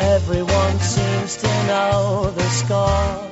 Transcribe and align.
Everyone 0.00 0.80
seems 0.80 1.36
to 1.36 1.46
know 1.68 2.32
the 2.34 2.48
score. 2.50 3.30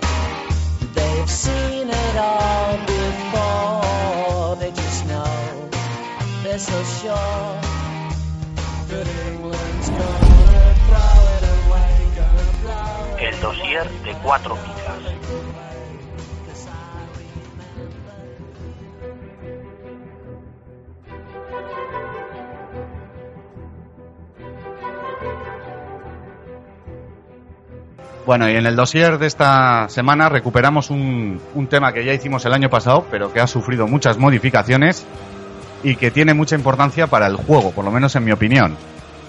They've 0.95 1.29
seen 1.29 1.91
it 1.91 2.17
all 2.17 2.79
before. 2.87 4.57
They 4.61 4.71
just 4.71 5.07
know 5.07 5.69
they're 6.45 6.61
so 6.61 6.85
sure 6.85 7.59
that 8.89 9.07
England's 9.27 9.89
gonna 9.91 10.75
throw 10.87 11.17
it 11.35 11.45
away, 11.57 11.93
gonna 12.15 12.53
blow 12.63 13.17
it 13.17 13.25
El 13.25 13.41
dossier 13.41 13.83
de 14.05 14.15
cuatro 14.23 14.55
picas. 14.55 15.74
Bueno, 28.27 28.49
y 28.49 28.57
en 28.57 28.65
el 28.65 28.75
dossier 28.75 29.19
de 29.19 29.27
esta 29.27 29.87
semana 29.91 30.31
recuperamos 30.31 30.89
un, 30.89 31.41
tema 31.69 31.93
que 31.93 32.07
ya 32.07 32.15
hicimos 32.15 32.45
el 32.47 32.55
año 32.55 32.71
pasado, 32.71 33.07
pero 33.11 33.31
que 33.31 33.41
ha 33.41 33.47
sufrido 33.47 33.87
muchas 33.87 34.17
modificaciones 34.17 35.05
y 35.83 35.97
que 35.97 36.11
tiene 36.11 36.33
mucha 36.33 36.57
importancia 36.57 37.07
para 37.07 37.27
el 37.27 37.37
juego, 37.37 37.73
por 37.73 37.85
lo 37.85 37.91
menos 37.91 38.17
en 38.17 38.25
mi 38.25 38.33
opinión, 38.33 38.77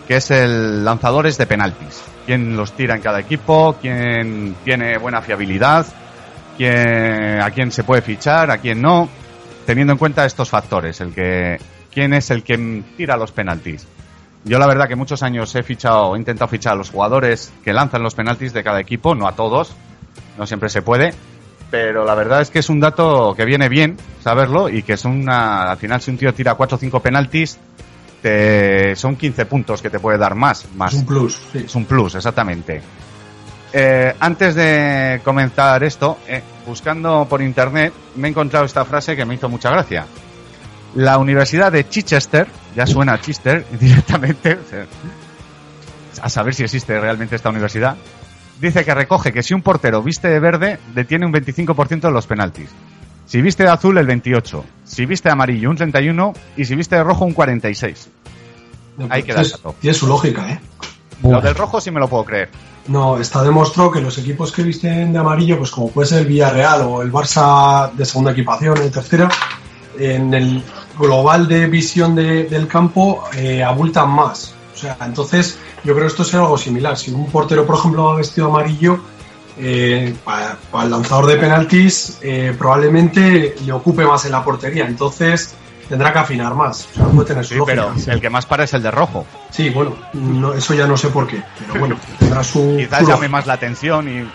que 0.07 0.15
es 0.17 0.31
el 0.31 0.85
lanzadores 0.85 1.37
de 1.37 1.45
penaltis. 1.45 2.03
Quién 2.25 2.55
los 2.55 2.71
tira 2.71 2.95
en 2.95 3.01
cada 3.01 3.19
equipo, 3.19 3.75
quién 3.81 4.55
tiene 4.63 4.97
buena 4.97 5.21
fiabilidad, 5.21 5.85
a 6.57 7.51
quién 7.51 7.71
se 7.71 7.83
puede 7.83 8.01
fichar, 8.01 8.49
a 8.49 8.59
quién 8.59 8.81
no, 8.81 9.09
teniendo 9.65 9.91
en 9.91 9.99
cuenta 9.99 10.25
estos 10.25 10.49
factores, 10.49 11.01
el 11.01 11.13
que 11.13 11.59
quién 11.93 12.13
es 12.13 12.31
el 12.31 12.43
que 12.43 12.83
tira 12.95 13.17
los 13.17 13.33
penaltis. 13.33 13.85
Yo 14.45 14.59
la 14.59 14.67
verdad 14.67 14.87
que 14.87 14.95
muchos 14.95 15.23
años 15.23 15.53
he 15.55 15.63
fichado, 15.63 16.15
he 16.15 16.19
intentado 16.19 16.47
fichar 16.47 16.73
a 16.73 16.75
los 16.75 16.91
jugadores 16.91 17.51
que 17.63 17.73
lanzan 17.73 18.03
los 18.03 18.13
penaltis 18.13 18.53
de 18.53 18.63
cada 18.63 18.79
equipo, 18.79 19.15
no 19.15 19.27
a 19.27 19.35
todos, 19.35 19.75
no 20.37 20.45
siempre 20.45 20.69
se 20.69 20.83
puede, 20.83 21.13
pero 21.71 22.05
la 22.05 22.13
verdad 22.13 22.41
es 22.41 22.51
que 22.51 22.59
es 22.59 22.69
un 22.69 22.79
dato 22.79 23.33
que 23.35 23.43
viene 23.43 23.69
bien 23.69 23.97
saberlo 24.23 24.69
y 24.69 24.83
que 24.83 24.93
es 24.93 25.03
una, 25.03 25.71
al 25.71 25.77
final 25.77 25.99
si 25.99 26.11
un 26.11 26.17
tío 26.17 26.33
tira 26.33 26.53
4 26.53 26.75
o 26.75 26.79
5 26.79 26.99
penaltis, 26.99 27.57
te, 28.21 28.95
son 28.95 29.15
15 29.15 29.45
puntos 29.47 29.81
que 29.81 29.89
te 29.89 29.99
puede 29.99 30.17
dar 30.19 30.35
más, 30.35 30.65
más. 30.75 30.93
Es 30.93 30.99
un 30.99 31.05
plus, 31.05 31.41
sí. 31.51 31.63
Es 31.65 31.75
un 31.75 31.85
plus, 31.85 32.15
exactamente. 32.15 32.81
Eh, 33.73 34.15
antes 34.19 34.55
de 34.55 35.21
comenzar 35.23 35.83
esto, 35.83 36.19
eh, 36.27 36.41
buscando 36.65 37.25
por 37.27 37.41
internet, 37.41 37.93
me 38.15 38.27
he 38.27 38.31
encontrado 38.31 38.65
esta 38.65 38.85
frase 38.85 39.15
que 39.15 39.25
me 39.25 39.35
hizo 39.35 39.49
mucha 39.49 39.69
gracia. 39.69 40.05
La 40.95 41.17
Universidad 41.17 41.71
de 41.71 41.87
Chichester, 41.87 42.47
ya 42.75 42.87
suena 42.87 43.13
a 43.13 43.17
Chichester 43.21 43.65
directamente, 43.79 44.53
o 44.53 44.69
sea, 44.69 44.85
a 46.21 46.29
saber 46.29 46.53
si 46.55 46.63
existe 46.63 46.99
realmente 46.99 47.35
esta 47.35 47.49
universidad, 47.49 47.95
dice 48.59 48.85
que 48.85 48.93
recoge 48.93 49.33
que 49.33 49.43
si 49.43 49.53
un 49.53 49.61
portero 49.61 50.01
viste 50.01 50.29
de 50.29 50.39
verde, 50.39 50.79
detiene 50.93 51.25
un 51.25 51.33
25% 51.33 51.99
de 52.01 52.11
los 52.11 52.25
penaltis. 52.25 52.69
Si 53.25 53.41
viste 53.41 53.63
de 53.63 53.69
azul, 53.69 53.97
el 53.97 54.05
28. 54.05 54.63
Si 54.85 55.05
viste 55.05 55.29
de 55.29 55.33
amarillo, 55.33 55.69
un 55.71 55.75
31. 55.75 56.33
Y 56.57 56.65
si 56.65 56.75
viste 56.75 56.95
de 56.95 57.03
rojo, 57.03 57.25
un 57.25 57.33
46. 57.33 58.07
Ahí 59.09 59.23
queda 59.23 59.41
el 59.41 59.47
Tiene- 59.47 59.57
dato. 59.63 59.75
Tiene 59.81 59.93
su 59.95 60.05
lógica, 60.07 60.47
¿eh? 60.51 60.59
Lo 61.23 61.41
del 61.41 61.55
rojo 61.55 61.81
sí 61.81 61.89
me 61.89 61.99
lo 61.99 62.07
puedo 62.07 62.23
creer. 62.23 62.49
No, 62.87 63.17
está 63.17 63.41
demostrado 63.41 63.89
que 63.91 63.99
los 63.99 64.15
equipos 64.19 64.51
que 64.51 64.61
visten 64.61 65.11
de 65.11 65.17
amarillo, 65.17 65.57
pues 65.57 65.71
como 65.71 65.89
puede 65.89 66.07
ser 66.07 66.19
el 66.19 66.27
Villarreal 66.27 66.81
o 66.83 67.01
el 67.01 67.11
Barça 67.11 67.91
de 67.93 68.05
segunda 68.05 68.31
equipación, 68.31 68.75
de 68.75 68.91
tercera, 68.91 69.27
en 69.97 70.31
el 70.35 70.63
global 70.97 71.47
de 71.47 71.67
visión 71.67 72.15
de- 72.15 72.45
del 72.45 72.67
campo 72.67 73.23
eh, 73.35 73.63
abultan 73.63 74.09
más. 74.09 74.53
O 74.73 74.77
sea, 74.77 74.97
entonces 75.05 75.57
yo 75.83 75.93
creo 75.93 76.05
que 76.05 76.07
esto 76.07 76.23
será 76.23 76.43
algo 76.43 76.57
similar. 76.57 76.97
Si 76.97 77.11
un 77.11 77.27
portero, 77.31 77.65
por 77.65 77.77
ejemplo, 77.77 78.05
va 78.05 78.15
vestido 78.15 78.47
amarillo, 78.47 78.99
eh, 79.57 80.13
para, 80.25 80.57
para 80.71 80.83
el 80.85 80.91
lanzador 80.91 81.27
de 81.27 81.37
penaltis 81.37 82.19
eh, 82.21 82.53
probablemente 82.57 83.55
le 83.65 83.71
ocupe 83.71 84.03
más 84.05 84.25
en 84.25 84.31
la 84.33 84.43
portería. 84.43 84.85
Entonces 84.85 85.55
tendrá 85.87 86.11
que 86.11 86.19
afinar 86.19 86.53
más. 86.55 86.87
O 86.91 86.95
sea, 86.95 87.05
puede 87.05 87.27
tener 87.27 87.45
su 87.45 87.53
Sí, 87.53 87.59
pero 87.65 87.93
el 88.07 88.19
que 88.21 88.29
más 88.29 88.45
para 88.45 88.63
es 88.65 88.73
el 88.73 88.83
de 88.83 88.91
rojo. 88.91 89.25
Sí, 89.51 89.69
bueno, 89.69 89.95
no, 90.13 90.53
eso 90.53 90.73
ya 90.73 90.87
no 90.87 90.97
sé 90.97 91.07
por 91.09 91.25
qué, 91.27 91.41
pero 91.59 91.79
bueno, 91.79 91.95
tendrá 92.19 92.43
su... 92.43 92.75
Quizás 92.77 92.99
su 93.01 93.07
llame 93.09 93.29
más 93.29 93.45
la 93.45 93.53
atención 93.53 94.09
y 94.09 94.27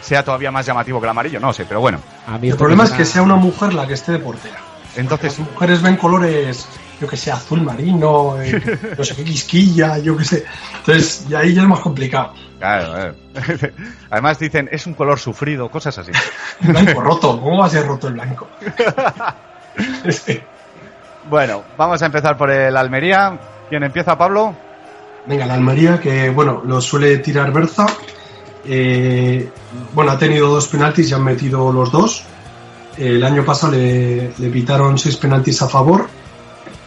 sea 0.00 0.24
todavía 0.24 0.50
más 0.50 0.66
llamativo 0.66 0.98
que 1.00 1.06
el 1.06 1.10
amarillo, 1.10 1.38
no 1.40 1.52
sé, 1.52 1.66
pero 1.66 1.80
bueno. 1.80 1.98
A 2.26 2.36
mí 2.38 2.48
El 2.48 2.56
problema 2.56 2.84
es 2.84 2.90
que 2.92 3.04
sea 3.04 3.22
una 3.22 3.36
mujer 3.36 3.74
la 3.74 3.86
que 3.86 3.94
esté 3.94 4.12
de 4.12 4.18
portera. 4.18 4.56
Entonces, 4.96 5.38
Las 5.38 5.50
mujeres 5.50 5.82
ven 5.82 5.96
colores, 5.96 6.68
yo 7.00 7.08
que 7.08 7.16
sé, 7.16 7.32
azul 7.32 7.62
marino, 7.62 8.40
eh, 8.40 8.78
no 8.98 9.04
sé 9.04 9.14
qué 9.16 9.24
quisquilla, 9.24 9.98
yo 9.98 10.16
que 10.16 10.24
sé. 10.24 10.44
Entonces, 10.78 11.26
y 11.28 11.34
ahí 11.34 11.54
ya 11.54 11.62
es 11.62 11.68
más 11.68 11.80
complicado. 11.80 12.32
claro, 12.58 13.14
además 14.10 14.38
dicen, 14.38 14.68
es 14.70 14.86
un 14.86 14.94
color 14.94 15.18
sufrido, 15.18 15.70
cosas 15.70 15.98
así. 15.98 16.12
Blanco 16.60 17.00
roto, 17.00 17.40
¿cómo 17.40 17.58
va 17.58 17.66
a 17.66 17.70
ser 17.70 17.86
roto 17.86 18.08
el 18.08 18.14
blanco? 18.14 18.48
Bueno, 21.28 21.64
vamos 21.76 22.02
a 22.02 22.06
empezar 22.06 22.36
por 22.36 22.50
el 22.50 22.76
Almería. 22.76 23.38
¿Quién 23.68 23.82
empieza, 23.82 24.16
Pablo? 24.16 24.54
Venga, 25.26 25.46
la 25.46 25.54
Almería, 25.54 25.98
que 25.98 26.30
bueno, 26.30 26.62
lo 26.64 26.80
suele 26.80 27.18
tirar 27.18 27.50
Berza. 27.52 27.86
Eh, 28.66 29.50
bueno, 29.92 30.12
ha 30.12 30.18
tenido 30.18 30.48
dos 30.48 30.68
penaltis 30.68 31.10
y 31.10 31.14
han 31.14 31.24
metido 31.24 31.72
los 31.72 31.90
dos. 31.90 32.24
El 32.96 33.24
año 33.24 33.44
pasado 33.44 33.72
le, 33.72 34.30
le 34.38 34.48
pitaron 34.50 34.96
seis 34.98 35.16
penaltis 35.16 35.62
a 35.62 35.68
favor, 35.68 36.08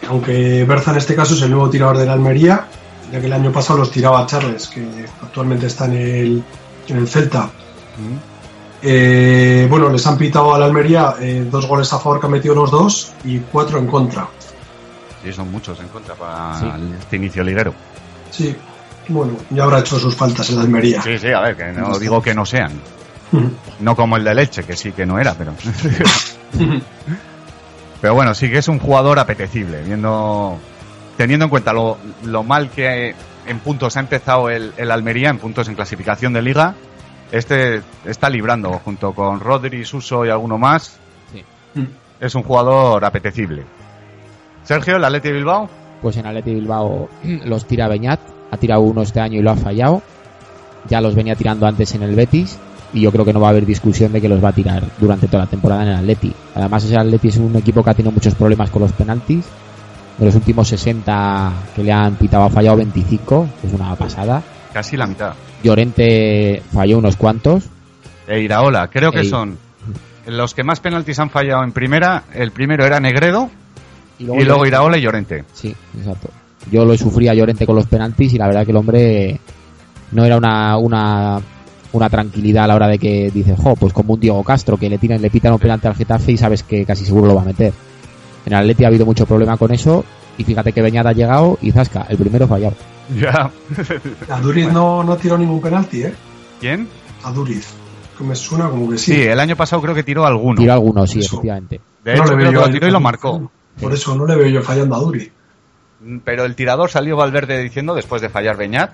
aunque 0.10 0.64
Berza 0.64 0.92
en 0.92 0.98
este 0.98 1.16
caso 1.16 1.34
es 1.34 1.42
el 1.42 1.52
nuevo 1.52 1.70
tirador 1.70 1.98
de 1.98 2.06
la 2.06 2.14
Almería, 2.14 2.66
ya 3.12 3.20
que 3.20 3.26
el 3.26 3.34
año 3.34 3.52
pasado 3.52 3.80
los 3.80 3.92
tiraba 3.92 4.26
Charles, 4.26 4.68
que 4.68 5.06
actualmente 5.22 5.68
está 5.68 5.86
en 5.86 5.94
el, 5.94 6.44
en 6.88 6.98
el 6.98 7.08
Celta. 7.08 7.50
Eh, 8.82 9.66
bueno, 9.70 9.90
les 9.90 10.06
han 10.06 10.18
pitado 10.18 10.54
a 10.54 10.60
la 10.60 10.66
Almería 10.66 11.16
eh, 11.20 11.48
dos 11.50 11.66
goles 11.68 11.92
a 11.94 11.98
favor 12.00 12.20
que 12.20 12.28
han 12.28 12.32
metido 12.32 12.54
los 12.56 12.70
dos 12.72 13.12
y 13.24 13.40
cuatro 13.40 13.80
en 13.80 13.88
contra. 13.88 14.28
Sí, 15.24 15.34
son 15.34 15.52
muchos 15.52 15.80
en 15.80 15.88
contra 15.88 16.14
para 16.16 16.60
Sí. 16.60 16.68
este 17.00 17.16
inicio 17.16 17.44
liguero. 17.44 17.74
Sí, 18.30 18.56
bueno, 19.10 19.34
ya 19.50 19.64
habrá 19.64 19.80
hecho 19.80 19.98
sus 20.00 20.16
faltas 20.16 20.50
en 20.52 20.58
la 20.58 20.62
Almería. 20.62 21.02
Sí, 21.02 21.18
sí, 21.18 21.28
a 21.32 21.40
ver, 21.42 21.58
que 21.58 21.66
no 21.74 21.98
digo 21.98 22.22
que 22.22 22.36
no 22.36 22.46
sean. 22.46 22.72
No 23.80 23.96
como 23.96 24.18
el 24.18 24.24
de 24.24 24.36
Leche, 24.36 24.64
que 24.64 24.76
sí 24.76 24.92
que 24.92 25.06
no 25.06 25.20
era, 25.20 25.34
pero. 25.34 25.54
pero 28.02 28.14
bueno, 28.14 28.34
sí 28.34 28.50
que 28.50 28.60
es 28.60 28.68
un 28.68 28.80
jugador 28.80 29.20
apetecible, 29.20 29.84
viendo. 29.84 30.58
Teniendo 31.18 31.46
en 31.46 31.50
cuenta 31.50 31.74
lo, 31.74 31.98
lo 32.24 32.44
mal 32.44 32.70
que 32.70 33.16
en 33.48 33.60
puntos 33.60 33.98
ha 33.98 34.02
empezado 34.02 34.50
el, 34.50 34.74
el 34.78 34.92
Almería, 34.92 35.30
en 35.30 35.40
puntos 35.40 35.68
en 35.68 35.76
clasificación 35.76 36.32
de 36.32 36.42
liga, 36.44 36.76
este 37.32 37.82
está 38.06 38.30
librando 38.30 38.72
junto 38.84 39.14
con 39.14 39.40
Rodri, 39.40 39.84
Suso 39.84 40.26
y 40.26 40.30
alguno 40.30 40.58
más. 40.58 41.00
Sí. 41.34 41.44
Es 42.20 42.36
un 42.36 42.44
jugador 42.44 43.04
apetecible. 43.04 43.64
Sergio, 44.64 44.98
el 44.98 45.04
Atleti 45.04 45.32
Bilbao. 45.32 45.70
Pues 46.02 46.18
en 46.18 46.28
Atleti 46.28 46.54
Bilbao 46.54 47.10
los 47.24 47.66
tira 47.66 47.88
Beñat, 47.88 48.20
ha 48.52 48.58
tirado 48.58 48.82
uno 48.82 49.02
este 49.02 49.20
año 49.20 49.40
y 49.40 49.44
lo 49.44 49.52
ha 49.52 49.56
fallado. 49.56 50.02
Ya 50.88 51.02
los 51.02 51.16
venía 51.16 51.36
tirando 51.36 51.66
antes 51.66 51.96
en 51.96 52.04
el 52.04 52.16
Betis 52.16 52.60
y 52.94 53.02
yo 53.02 53.12
creo 53.12 53.26
que 53.26 53.34
no 53.34 53.40
va 53.40 53.48
a 53.48 53.52
haber 53.52 53.66
discusión 53.66 54.14
de 54.14 54.22
que 54.22 54.30
los 54.30 54.44
va 54.44 54.50
a 54.50 54.54
tirar 54.54 54.84
durante 54.98 55.28
toda 55.28 55.44
la 55.44 55.50
temporada 55.50 55.84
en 55.84 55.90
el 55.90 55.96
Atleti. 55.96 56.34
Además 56.56 56.84
ese 56.84 56.98
Atleti 56.98 57.28
es 57.28 57.38
un 57.38 57.56
equipo 57.56 57.84
que 57.84 57.90
ha 57.90 57.94
tenido 57.94 58.12
muchos 58.12 58.36
problemas 58.36 58.70
con 58.70 58.82
los 58.82 58.92
penaltis. 58.94 59.46
De 60.18 60.26
los 60.26 60.34
últimos 60.34 60.68
60 60.70 61.52
que 61.76 61.84
le 61.84 61.92
han 61.92 62.16
pitado 62.16 62.46
ha 62.46 62.50
fallado 62.50 62.78
25, 62.78 63.48
que 63.62 63.68
es 63.68 63.74
una 63.74 63.96
pasada. 63.96 64.42
Casi 64.74 64.98
la 64.98 65.06
mitad. 65.06 65.34
Llorente 65.64 66.64
falló 66.74 66.98
unos 66.98 67.16
cuantos. 67.18 67.66
E 68.28 68.40
Iraola, 68.42 68.88
creo 68.88 69.12
que 69.12 69.24
son 69.26 69.58
los 70.26 70.54
que 70.54 70.64
más 70.64 70.80
penaltis 70.80 71.20
han 71.20 71.30
fallado 71.30 71.64
en 71.64 71.72
primera. 71.72 72.24
El 72.34 72.52
primero 72.52 72.86
era 72.86 73.00
Negredo 73.00 73.50
Y 74.20 74.24
y 74.24 74.44
luego 74.44 74.66
Iraola 74.66 74.98
y 74.98 75.02
Llorente. 75.02 75.46
Sí, 75.54 75.76
exacto. 75.98 76.30
Yo 76.72 76.84
lo 76.84 76.98
sufría 76.98 77.34
Llorente 77.34 77.66
con 77.66 77.76
los 77.76 77.86
penaltis 77.86 78.34
y 78.34 78.38
la 78.38 78.48
verdad 78.48 78.66
que 78.66 78.72
el 78.72 78.78
hombre 78.78 79.40
no 80.12 80.26
era 80.26 80.38
una, 80.38 80.78
una, 80.78 81.42
una 81.94 82.10
tranquilidad 82.10 82.66
a 82.66 82.68
la 82.68 82.76
hora 82.76 82.88
de 82.88 83.00
que 83.00 83.32
dice, 83.34 83.56
jo, 83.56 83.76
pues 83.76 83.94
como 83.94 84.16
un 84.16 84.20
Diego 84.20 84.44
Castro 84.44 84.78
que 84.78 84.90
le 84.90 84.98
tiran, 84.98 85.22
le 85.22 85.30
pitan 85.30 85.54
un 85.54 85.60
penalti 85.60 85.88
al 85.88 85.96
Getafe 85.96 86.34
y 86.34 86.38
sabes 86.38 86.64
que 86.64 86.86
casi 86.86 87.06
seguro 87.06 87.28
lo 87.28 87.36
va 87.36 87.42
a 87.42 87.46
meter. 87.46 87.74
En 88.46 88.54
el 88.54 88.60
Atleti 88.60 88.84
ha 88.84 88.88
habido 88.88 89.06
mucho 89.06 89.26
problema 89.26 89.58
con 89.58 89.74
eso 89.74 90.04
y 90.38 90.44
fíjate 90.44 90.72
que 90.72 90.82
Beñat 90.82 91.06
ha 91.08 91.12
llegado 91.14 91.58
y 91.62 91.72
Zasca, 91.72 92.06
el 92.10 92.18
primero 92.18 92.48
fallado. 92.48 92.76
Ya. 93.16 93.50
A 94.30 94.40
Duriz 94.42 94.72
no, 94.72 95.04
no 95.04 95.16
tiró 95.18 95.38
ningún 95.38 95.62
penalti, 95.62 96.04
¿eh? 96.04 96.14
¿Quién? 96.60 96.88
A 97.24 97.32
Duriz. 97.32 97.68
Que 98.18 98.24
me 98.24 98.36
suena 98.36 98.70
como 98.70 98.90
que 98.90 98.98
sí. 98.98 99.14
Sí, 99.14 99.22
el 99.22 99.40
año 99.40 99.56
pasado 99.56 99.82
creo 99.82 99.96
que 99.96 100.04
tiró 100.04 100.26
alguno. 100.26 100.60
Tiró 100.60 100.74
algunos, 100.74 101.10
sí, 101.10 101.20
Eso. 101.20 101.36
efectivamente. 101.36 101.80
De 102.04 102.16
No 102.16 102.24
hecho, 102.24 102.34
creo 102.36 102.48
que 102.50 102.54
yo 102.54 102.62
lo 102.62 102.70
tiró 102.72 102.88
y 102.88 102.92
lo 102.92 103.00
marcó. 103.00 103.52
Por 103.80 103.94
eso 103.94 104.16
no 104.16 104.26
le 104.26 104.36
veo 104.36 104.48
yo 104.48 104.62
fallando 104.62 104.96
a 104.96 105.00
Duriz. 105.00 105.32
Pero 106.24 106.46
el 106.46 106.56
tirador 106.56 106.90
salió 106.90 107.16
Valverde 107.16 107.62
diciendo, 107.62 107.94
después 107.96 108.22
de 108.22 108.30
fallar 108.30 108.58
Beñat, 108.58 108.92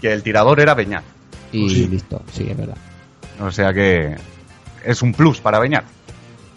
que 0.00 0.12
el 0.12 0.22
tirador 0.22 0.60
era 0.60 0.74
Beñat. 0.74 1.04
Y 1.52 1.62
Pues 1.62 1.72
sí. 1.72 1.86
listo, 1.88 2.22
sí, 2.32 2.46
es 2.50 2.56
verdad. 2.56 2.76
O 3.40 3.50
sea 3.50 3.72
que 3.72 4.16
es 4.84 5.02
un 5.02 5.12
plus 5.12 5.40
para 5.40 5.58
Beñat. 5.58 5.84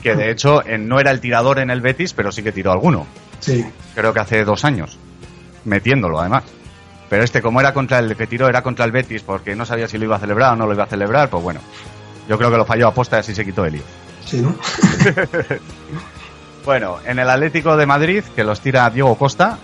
Que 0.01 0.15
de 0.15 0.31
hecho 0.31 0.65
eh, 0.65 0.77
no 0.77 0.99
era 0.99 1.11
el 1.11 1.21
tirador 1.21 1.59
en 1.59 1.69
el 1.69 1.79
Betis, 1.81 2.13
pero 2.13 2.31
sí 2.31 2.43
que 2.43 2.51
tiró 2.51 2.71
alguno. 2.71 3.07
Sí. 3.39 3.65
Creo 3.95 4.13
que 4.13 4.19
hace 4.19 4.43
dos 4.43 4.65
años. 4.65 4.97
Metiéndolo, 5.65 6.19
además. 6.19 6.43
Pero 7.09 7.23
este, 7.23 7.41
como 7.41 7.61
era 7.61 7.73
contra 7.73 7.99
el 7.99 8.15
que 8.15 8.27
tiró, 8.27 8.49
era 8.49 8.61
contra 8.61 8.85
el 8.85 8.91
Betis, 8.91 9.21
porque 9.21 9.55
no 9.55 9.65
sabía 9.65 9.87
si 9.87 9.97
lo 9.97 10.05
iba 10.05 10.17
a 10.17 10.19
celebrar 10.19 10.53
o 10.53 10.55
no 10.55 10.65
lo 10.65 10.73
iba 10.73 10.83
a 10.83 10.87
celebrar, 10.87 11.29
pues 11.29 11.41
bueno. 11.43 11.61
Yo 12.27 12.37
creo 12.37 12.49
que 12.51 12.57
lo 12.57 12.65
falló 12.65 12.87
a 12.87 12.93
posta 12.93 13.17
y 13.17 13.19
así 13.19 13.35
se 13.35 13.45
quitó 13.45 13.65
el 13.65 13.73
lío. 13.73 13.83
Sí, 14.25 14.41
¿no? 14.41 14.55
Bueno, 16.65 16.97
en 17.05 17.19
el 17.19 17.29
Atlético 17.29 17.75
de 17.75 17.85
Madrid, 17.85 18.23
que 18.35 18.43
los 18.43 18.61
tira 18.61 18.89
Diego 18.89 19.17
Costa, 19.17 19.57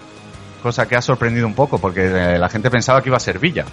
cosa 0.62 0.86
que 0.86 0.98
ha 0.98 1.02
sorprendido 1.02 1.48
un 1.48 1.54
poco, 1.56 1.80
porque 1.80 2.06
eh, 2.06 2.38
la 2.38 2.50
gente 2.50 2.70
pensaba 2.70 3.02
que 3.02 3.08
iba 3.08 3.16
a 3.16 3.22
ser 3.22 3.40
Villa. 3.40 3.64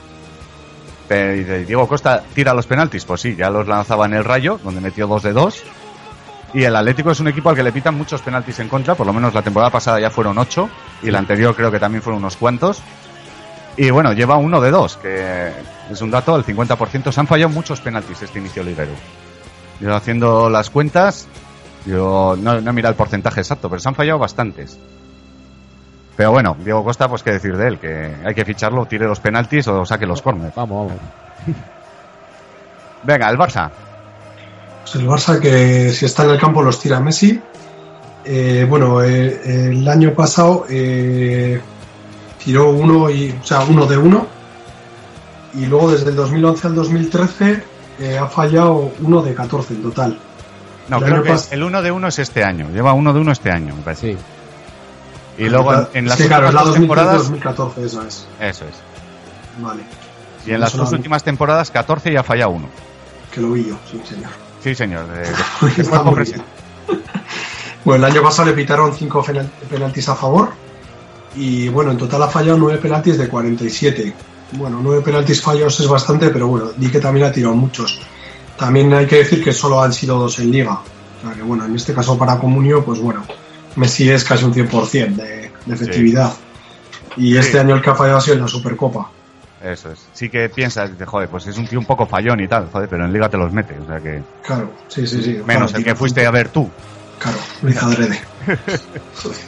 Diego 1.09 1.87
Costa 1.87 2.23
tira 2.35 2.55
los 2.55 2.67
penaltis, 2.67 3.05
pues 3.05 3.21
sí, 3.21 3.37
ya 3.37 3.51
los 3.51 3.67
lanzaba 3.67 4.07
en 4.07 4.15
el 4.15 4.25
Rayo, 4.25 4.59
donde 4.63 4.81
metió 4.81 5.07
dos 5.07 5.23
de 5.23 5.33
dos. 5.33 5.63
Y 6.55 6.65
el 6.65 6.75
Atlético 6.75 7.11
es 7.11 7.21
un 7.21 7.29
equipo 7.29 7.51
al 7.51 7.57
que 7.57 7.63
le 7.63 7.73
pitan 7.73 7.95
muchos 7.95 8.23
penaltis 8.23 8.59
en 8.61 8.69
contra, 8.69 8.95
por 8.95 9.07
lo 9.07 9.13
menos 9.13 9.35
la 9.35 9.43
temporada 9.43 9.71
pasada 9.71 10.01
ya 10.01 10.11
fueron 10.11 10.39
ocho, 10.39 10.69
y 11.03 11.11
la 11.11 11.19
anterior 11.19 11.55
creo 11.55 11.71
que 11.71 11.79
también 11.79 12.03
fueron 12.03 12.21
unos 12.21 12.37
cuantos. 12.37 12.81
Y 13.77 13.91
bueno, 13.91 14.13
lleva 14.15 14.37
uno 14.37 14.61
de 14.61 14.71
dos, 14.71 14.97
que 14.97 15.53
es 15.91 16.01
un 16.01 16.11
dato, 16.11 16.35
el 16.35 16.45
50%. 16.45 17.13
Se 17.13 17.21
han 17.21 17.27
fallado 17.27 17.51
muchos 17.51 17.81
penaltis 17.81 18.23
este 18.23 18.39
inicio 18.39 18.63
liguero. 18.63 18.93
Yo 19.81 19.95
haciendo 19.95 20.49
las 20.49 20.71
cuentas, 20.71 21.29
yo 21.85 22.37
no, 22.41 22.61
no 22.61 22.71
he 22.71 22.73
mirado 22.73 22.93
el 22.93 22.97
porcentaje 22.97 23.41
exacto, 23.41 23.69
pero 23.69 23.81
se 23.81 23.89
han 23.89 23.95
fallado 23.95 24.19
bastantes. 24.19 24.79
Pero 26.17 26.31
bueno, 26.31 26.57
Diego 26.59 26.83
Costa, 26.83 27.09
pues 27.09 27.23
qué 27.23 27.33
decir 27.33 27.57
de 27.57 27.69
él, 27.69 27.79
que 27.79 28.15
hay 28.25 28.35
que 28.35 28.45
ficharlo, 28.45 28.87
tire 28.87 29.07
los 29.07 29.21
penaltis 29.21 29.69
o 29.69 29.85
saque 29.85 30.07
los 30.07 30.23
corners. 30.23 30.55
Vamos, 30.55 30.89
vamos. 30.89 31.03
Venga, 33.03 33.29
el 33.29 33.37
Barça. 33.37 33.71
Pues 34.83 34.95
el 34.97 35.07
Barça 35.07 35.39
que 35.39 35.91
si 35.93 36.07
está 36.07 36.25
en 36.25 36.31
el 36.31 36.41
campo 36.41 36.63
los 36.63 36.81
tira 36.81 37.01
Messi. 37.01 37.41
Eh, 38.25 38.67
bueno, 38.69 39.03
eh, 39.03 39.69
el 39.69 39.87
año 39.87 40.13
pasado 40.15 40.67
eh, 40.69 41.61
tiró 42.43 42.71
uno 42.71 43.09
y, 43.11 43.31
o 43.31 43.45
sea, 43.45 43.61
uno 43.61 43.87
de 43.87 43.99
uno. 43.99 44.27
Y 45.55 45.67
luego 45.67 45.93
desde 45.93 46.11
el 46.11 46.17
2011 46.17 46.67
al 46.67 46.75
2013 46.75 47.63
eh, 48.01 48.19
ha 48.19 48.27
fallado 48.27 48.93
uno 49.01 49.23
de 49.23 49.35
14 49.35 49.75
en 49.75 49.83
total. 49.83 50.19
No, 50.89 50.99
El 50.99 51.05
creo 51.05 51.23
que 51.23 51.35
el 51.51 51.63
uno 51.63 51.83
de 51.83 51.91
uno 51.91 52.09
es 52.09 52.19
este 52.19 52.43
año. 52.43 52.69
Lleva 52.71 52.95
uno 52.95 53.13
de 53.13 53.21
uno 53.21 53.33
este 53.33 53.51
año, 53.51 53.75
me 53.75 53.83
parece. 53.83 54.13
Sí. 54.13 54.19
Y 55.39 55.49
luego 55.49 55.73
en, 55.75 55.87
en 55.95 56.09
las 56.09 56.17
que, 56.17 56.27
claro, 56.27 56.47
últimas 56.47 56.65
dos 56.65 56.75
2013 56.75 56.81
temporadas. 56.81 57.19
2014 57.19 57.85
esa 57.85 58.07
es. 58.09 58.27
Eso 58.41 58.65
es. 58.65 58.75
Vale. 59.63 59.83
Y 60.47 60.53
en 60.53 60.61
las 60.61 60.71
Eso 60.71 60.79
dos 60.79 60.93
últimas 60.93 61.23
temporadas, 61.25 61.71
14 61.71 62.13
y 62.13 62.17
ha 62.17 62.23
fallado 62.23 62.51
uno. 62.53 62.69
Que 63.33 63.41
lo 63.41 63.53
vi 63.53 63.67
yo, 63.69 63.77
sí, 63.91 64.01
señor. 64.09 64.31
Sí, 64.63 64.75
señor. 64.75 65.07
de- 65.09 65.21
de-. 65.21 66.43
Bueno, 67.85 68.05
el 68.07 68.13
año 68.13 68.23
pasado 68.23 68.49
le 68.49 68.55
pitaron 68.55 68.93
5 68.95 69.25
penaltis 69.71 70.09
a 70.09 70.17
favor 70.17 70.51
y 71.37 71.69
bueno, 71.69 71.93
en 71.93 71.99
total 71.99 72.23
ha 72.25 72.29
fallado 72.29 72.59
9 72.59 72.79
penaltis 72.79 73.17
de 73.17 73.29
47. 73.29 74.13
Bueno, 74.53 74.81
9 74.83 75.03
penaltis 75.03 75.41
fallos 75.41 75.79
es 75.79 75.87
bastante, 75.87 76.31
pero 76.31 76.49
bueno, 76.49 76.71
di 76.77 76.89
que 76.89 76.99
también 76.99 77.27
ha 77.27 77.33
tirado 77.33 77.55
muchos. 77.55 78.01
También 78.59 78.93
hay 78.93 79.07
que 79.07 79.17
decir 79.19 79.43
que 79.45 79.53
solo 79.53 79.81
han 79.81 79.93
sido 79.93 80.19
dos 80.19 80.39
en 80.41 80.51
liga. 80.51 80.73
O 80.73 81.23
sea 81.27 81.33
que 81.37 81.43
bueno, 81.43 81.65
en 81.65 81.77
este 81.77 81.95
caso 81.95 82.19
para 82.19 82.39
Comunio, 82.39 82.85
pues 82.85 82.99
bueno, 83.01 83.23
Messi 83.77 84.11
es 84.11 84.25
casi 84.25 84.45
un 84.45 84.53
100% 84.55 85.15
de, 85.17 85.51
de 85.67 85.75
efectividad. 85.75 86.33
Y 87.17 87.37
este 87.37 87.53
Sí. 87.53 87.59
año 87.59 87.75
el 87.77 87.83
que 87.83 87.91
ha 87.91 87.95
fallado 87.95 88.19
ha 88.19 88.21
sido 88.21 88.37
en 88.37 88.43
la 88.43 88.49
Supercopa. 88.49 89.11
Eso 89.63 89.91
es. 89.91 90.07
Sí 90.13 90.29
que 90.29 90.49
piensas, 90.51 90.91
dices, 90.93 91.09
joder, 91.09 91.29
pues 91.29 91.47
es 91.47 91.57
un 91.57 91.67
tío 91.67 91.79
un 91.79 91.87
poco 91.87 92.07
fallón 92.07 92.41
y 92.41 92.47
tal, 92.49 92.69
joder, 92.71 92.89
pero 92.89 93.05
en 93.05 93.13
Liga 93.13 93.29
te 93.29 93.37
los 93.39 93.53
mete. 93.53 93.75
O 93.79 93.87
sea 93.87 93.99
que. 94.01 94.23
Claro, 94.45 94.71
sí, 94.89 95.07
sí, 95.07 95.23
sí. 95.23 95.31
Menos 95.47 95.71
Claro, 95.71 95.79
el 95.79 95.85
que 95.85 95.95
fuiste 95.95 96.27
a 96.27 96.31
ver 96.31 96.51
tú. 96.51 96.71
Claro, 97.19 97.39
lo 97.63 97.71
hizo 97.71 97.87
adrede. 97.87 98.21
Joder. 99.23 99.39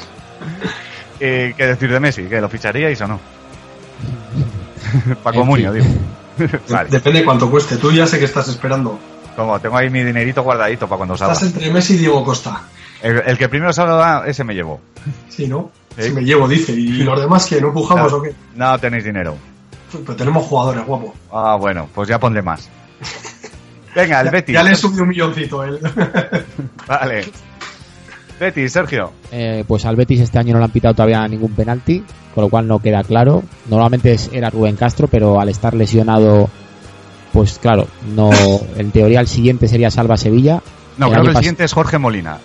Eh, 1.21 1.53
¿Qué 1.57 1.67
decir 1.67 1.91
de 1.93 2.01
Messi? 2.01 2.23
¿Que 2.25 2.41
lo 2.41 2.49
ficharíais 2.49 3.01
o 3.03 3.09
no? 3.09 3.21
Comunio, 5.23 5.73
fin. 5.73 5.83
digo. 6.37 6.59
vale. 6.71 6.89
Depende 6.91 7.25
cuánto 7.25 7.51
cueste. 7.51 7.77
Tú 7.77 7.93
ya 7.93 8.07
sé 8.07 8.19
que 8.19 8.25
estás 8.25 8.49
esperando. 8.49 8.99
Como 9.37 9.59
tengo 9.61 9.77
ahí 9.77 9.91
mi 9.91 10.03
dinerito 10.05 10.43
guardadito 10.43 10.89
para 10.89 10.97
cuando 10.99 11.17
salga. 11.17 11.35
Estás 11.35 11.49
entre 11.49 11.71
Messi 11.71 11.95
y 11.95 11.99
Diego 11.99 12.25
Costa. 12.25 12.63
El, 13.03 13.23
el 13.27 13.39
que 13.39 13.49
primero 13.49 13.73
salga, 13.73 14.25
ese 14.27 14.45
me 14.45 14.55
llevo. 14.55 14.81
Sí, 15.29 15.47
¿no? 15.49 15.71
Sí. 15.97 16.05
Si 16.05 16.11
me 16.11 16.23
llevo, 16.23 16.47
dice. 16.49 16.73
¿Y 16.73 17.03
los 17.03 17.21
demás 17.21 17.47
que 17.47 17.61
¿No 17.61 17.73
pujamos 17.73 18.05
Claro. 18.05 18.19
o 18.19 18.23
qué? 18.23 18.35
No 18.55 18.79
tenéis 18.79 19.05
dinero. 19.05 19.37
Pero 19.93 20.17
tenemos 20.17 20.45
jugadores, 20.45 20.85
guapo. 20.85 21.15
Ah, 21.33 21.57
bueno, 21.59 21.89
pues 21.95 22.09
ya 22.09 22.19
pondré 22.19 22.43
más. 22.43 22.69
Venga, 23.95 24.21
el 24.21 24.31
Betis. 24.33 24.53
Ya 24.55 24.63
le 24.63 24.73
he 24.73 24.77
subido 24.77 25.03
un 25.05 25.09
milloncito 25.09 25.65
él. 25.65 25.79
Vale. 26.87 27.25
Betis, 28.39 28.73
Sergio. 28.73 29.13
Eh, 29.33 29.65
pues 29.67 29.85
al 29.85 29.97
Betis 29.97 30.21
este 30.21 30.39
año 30.39 30.53
no 30.53 30.59
le 30.61 30.67
han 30.67 30.71
pitado 30.71 30.95
todavía 30.95 31.27
ningún 31.27 31.53
penalti, 31.53 32.05
con 32.35 32.45
lo 32.45 32.51
cual 32.51 32.69
no 32.69 32.79
queda 32.81 33.03
claro. 33.03 33.43
Normalmente 33.69 34.17
era 34.33 34.51
Rubén 34.51 34.77
Castro, 34.77 35.09
pero 35.09 35.41
al 35.41 35.49
estar 35.49 35.75
lesionado, 35.75 36.49
pues 37.33 37.59
claro, 37.59 37.89
no. 38.15 38.31
En 38.77 38.93
teoría 38.93 39.21
el 39.21 39.27
siguiente 39.27 39.67
sería 39.67 39.91
Salva 39.91 40.17
Sevilla. 40.17 40.63
No, 40.99 41.07
El 41.07 41.13
creo 41.13 41.25
que 41.25 41.31
el 41.31 41.37
siguiente 41.37 41.65
es 41.65 41.73
Jorge 41.73 41.99
Molina. 41.99 42.39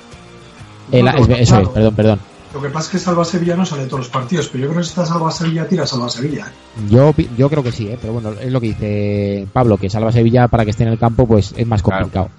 El- 0.94 1.06
No, 1.06 1.12
es- 1.12 1.28
no, 1.28 1.36
eso 1.36 1.60
es, 1.60 1.70
perdón, 1.70 1.96
perdón. 1.96 2.20
Lo 2.54 2.62
que 2.62 2.70
pasa 2.70 2.86
es 2.86 2.92
que 2.92 3.00
Salva 3.00 3.26
Sevilla 3.26 3.56
no 3.56 3.66
sale 3.66 3.82
de 3.84 3.88
todos 3.88 4.02
los 4.02 4.10
partidos, 4.10 4.48
pero 4.48 4.64
yo 4.66 4.70
creo 4.70 4.80
que 4.82 4.84
si 4.86 4.90
está 4.92 5.06
Salva 5.08 5.32
Sevilla, 5.32 5.68
tira 5.68 5.88
Salva 5.88 6.08
Sevilla. 6.08 6.46
Yo, 6.88 7.12
pi- 7.12 7.28
yo 7.36 7.50
creo 7.50 7.64
que 7.64 7.72
sí, 7.72 7.88
¿eh? 7.88 7.98
pero 8.00 8.14
bueno, 8.14 8.32
es 8.40 8.52
lo 8.52 8.62
que 8.62 8.68
dice 8.68 9.48
Pablo, 9.52 9.78
que 9.78 9.90
Salva 9.90 10.12
Sevilla 10.12 10.48
para 10.48 10.64
que 10.64 10.70
esté 10.72 10.84
en 10.84 10.90
el 10.90 11.00
campo 11.00 11.26
pues 11.26 11.54
es 11.58 11.66
más 11.68 11.82
Claro. 11.82 12.04
complicado. 12.04 12.30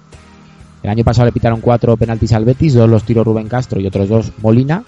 El 0.83 0.89
año 0.89 1.03
pasado 1.03 1.25
le 1.25 1.31
pitaron 1.33 1.59
cuatro 1.59 1.97
penaltis 1.97 2.31
al 2.31 2.45
Betis, 2.45 2.75
dos 2.75 2.89
los 2.89 3.03
tiró 3.03 3.23
Rubén 3.25 3.49
Castro 3.49 3.79
y 3.81 3.87
otros 3.87 4.07
dos 4.07 4.31
Molina. 4.41 4.83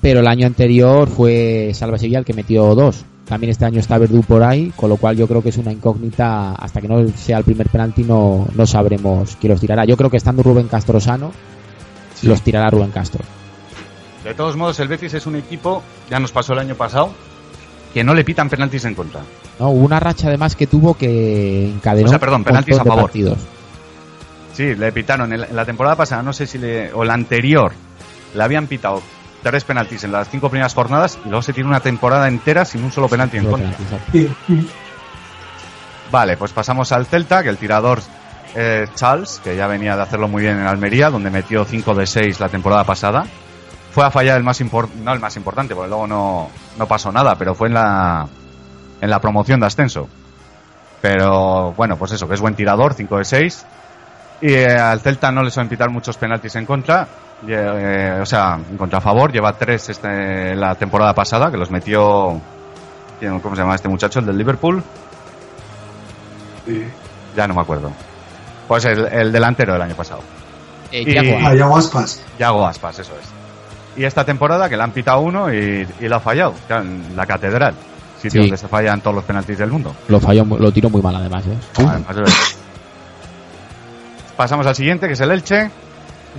Pero 0.00 0.20
el 0.20 0.26
año 0.26 0.46
anterior 0.46 1.08
fue 1.08 1.70
Salva 1.74 1.98
Sevilla 1.98 2.18
el 2.20 2.24
que 2.24 2.32
metió 2.34 2.74
dos. 2.74 3.04
También 3.26 3.50
este 3.50 3.64
año 3.66 3.78
está 3.80 3.98
Verdú 3.98 4.22
por 4.22 4.42
ahí, 4.42 4.72
con 4.74 4.88
lo 4.88 4.96
cual 4.96 5.16
yo 5.16 5.26
creo 5.28 5.42
que 5.42 5.50
es 5.50 5.56
una 5.58 5.70
incógnita. 5.72 6.52
Hasta 6.52 6.80
que 6.80 6.88
no 6.88 7.06
sea 7.16 7.38
el 7.38 7.44
primer 7.44 7.68
penalti 7.68 8.04
no, 8.04 8.46
no 8.54 8.66
sabremos 8.66 9.36
quién 9.40 9.52
los 9.52 9.60
tirará. 9.60 9.84
Yo 9.84 9.96
creo 9.96 10.08
que 10.10 10.16
estando 10.16 10.42
Rubén 10.42 10.66
Castro 10.68 10.98
sano, 10.98 11.30
los 12.22 12.42
tirará 12.42 12.70
Rubén 12.70 12.90
Castro. 12.90 13.24
De 14.24 14.34
todos 14.34 14.56
modos, 14.56 14.78
el 14.80 14.88
Betis 14.88 15.14
es 15.14 15.26
un 15.26 15.36
equipo, 15.36 15.82
ya 16.10 16.18
nos 16.18 16.32
pasó 16.32 16.52
el 16.52 16.58
año 16.58 16.74
pasado, 16.74 17.12
que 17.94 18.04
no 18.04 18.14
le 18.14 18.24
pitan 18.24 18.48
penaltis 18.48 18.84
en 18.84 18.94
contra. 18.94 19.22
¿no? 19.58 19.70
Hubo 19.70 19.84
una 19.84 20.00
racha 20.00 20.28
además 20.28 20.56
que 20.56 20.66
tuvo 20.66 20.94
que 20.94 21.68
encadenó 21.68 22.06
O 22.06 22.10
sea, 22.10 22.18
perdón, 22.18 22.44
penaltis 22.44 22.78
a 22.78 22.84
favor. 22.84 23.04
partidos. 23.04 23.38
Sí, 24.54 24.74
le 24.74 24.90
pitaron 24.92 25.32
en 25.32 25.54
la, 25.54 25.64
temporada 25.64 25.96
pasada, 25.96 26.22
no 26.22 26.32
sé 26.32 26.46
si 26.46 26.58
le. 26.58 26.92
o 26.92 27.04
la 27.04 27.14
anterior, 27.14 27.72
le 28.34 28.42
habían 28.42 28.66
pitado 28.66 29.00
tres 29.42 29.62
penaltis 29.62 30.02
en 30.02 30.10
las 30.10 30.28
cinco 30.28 30.50
primeras 30.50 30.74
jornadas 30.74 31.16
y 31.24 31.28
luego 31.28 31.42
se 31.42 31.52
tiene 31.52 31.68
una 31.68 31.80
temporada 31.80 32.26
entera 32.26 32.64
sin 32.64 32.82
un 32.82 32.90
solo 32.90 33.08
penalti 33.08 33.36
en 33.36 33.46
contra. 33.46 33.70
penaltis. 33.70 34.66
Vale, 36.10 36.36
pues 36.36 36.52
pasamos 36.52 36.90
al 36.92 37.06
Celta, 37.06 37.42
que 37.42 37.50
el 37.50 37.58
tirador 37.58 38.00
es 38.54 38.94
Charles, 38.94 39.40
que 39.42 39.56
ya 39.56 39.66
venía 39.66 39.96
de 39.96 40.02
hacerlo 40.02 40.28
muy 40.28 40.42
bien 40.42 40.58
en 40.58 40.66
Almería, 40.66 41.10
donde 41.10 41.30
metió 41.30 41.64
5 41.64 41.94
de 41.94 42.06
6 42.06 42.40
la 42.40 42.48
temporada 42.48 42.84
pasada. 42.84 43.26
Fue 43.90 44.04
a 44.04 44.10
fallar 44.10 44.36
el 44.36 44.44
más 44.44 44.60
importante, 44.60 45.02
no 45.02 45.12
el 45.12 45.20
más 45.20 45.36
importante, 45.36 45.74
porque 45.74 45.88
luego 45.88 46.06
no, 46.06 46.48
no 46.76 46.86
pasó 46.86 47.10
nada, 47.10 47.36
pero 47.36 47.54
fue 47.54 47.68
en 47.68 47.74
la, 47.74 48.26
en 49.00 49.10
la 49.10 49.20
promoción 49.20 49.60
de 49.60 49.66
ascenso. 49.66 50.08
Pero 51.00 51.72
bueno, 51.72 51.96
pues 51.96 52.12
eso, 52.12 52.28
que 52.28 52.34
es 52.34 52.40
buen 52.40 52.54
tirador, 52.54 52.94
5 52.94 53.18
de 53.18 53.24
6. 53.24 53.66
Y 54.40 54.52
eh, 54.52 54.78
al 54.78 55.00
Celta 55.00 55.32
no 55.32 55.42
le 55.42 55.50
suelen 55.50 55.68
pitar 55.68 55.90
muchos 55.90 56.16
penaltis 56.16 56.54
en 56.56 56.66
contra, 56.66 57.08
eh, 57.46 58.18
o 58.20 58.26
sea, 58.26 58.58
en 58.70 58.76
contra 58.76 58.98
a 58.98 59.02
favor. 59.02 59.32
Lleva 59.32 59.52
3 59.52 59.88
este, 59.88 60.54
la 60.54 60.74
temporada 60.74 61.14
pasada, 61.14 61.50
que 61.50 61.56
los 61.56 61.70
metió, 61.70 62.40
¿cómo 63.42 63.56
se 63.56 63.62
llama 63.62 63.74
este 63.74 63.88
muchacho? 63.88 64.20
El 64.20 64.26
del 64.26 64.38
Liverpool. 64.38 64.82
Ya 67.34 67.46
no 67.46 67.54
me 67.54 67.60
acuerdo. 67.60 67.90
Pues 68.68 68.84
el, 68.84 69.06
el 69.06 69.32
delantero 69.32 69.72
del 69.72 69.82
año 69.82 69.94
pasado. 69.96 70.20
Eh, 70.92 71.02
Y- 71.06 71.16
Ah, 71.44 71.54
Yago 71.54 71.76
Aspas. 71.76 72.20
Yago 72.38 72.66
Aspas, 72.66 72.98
eso 73.00 73.12
es. 73.20 73.26
Y 74.00 74.04
esta 74.04 74.24
temporada 74.24 74.68
que 74.68 74.76
le 74.76 74.82
han 74.84 74.92
pitado 74.92 75.20
uno 75.20 75.52
y, 75.52 75.86
y 75.98 76.06
lo 76.08 76.16
ha 76.16 76.20
fallado, 76.20 76.54
en 76.68 77.16
la 77.16 77.26
catedral, 77.26 77.74
sitio 78.16 78.42
Sí. 78.42 78.48
donde 78.48 78.56
se 78.56 78.68
fallan 78.68 79.00
todos 79.00 79.16
los 79.16 79.24
penaltis 79.24 79.58
del 79.58 79.70
mundo. 79.70 79.94
Lo 80.06 80.20
falló, 80.20 80.44
lo 80.44 80.70
tiró 80.70 80.88
muy 80.90 81.02
mal 81.02 81.16
además, 81.16 81.44
¿eh? 81.46 81.82
Además, 82.06 82.16
es- 82.28 82.56
Pasamos 84.36 84.66
al 84.66 84.76
siguiente, 84.76 85.06
que 85.08 85.14
es 85.14 85.20
el 85.20 85.32
Elche. 85.32 85.70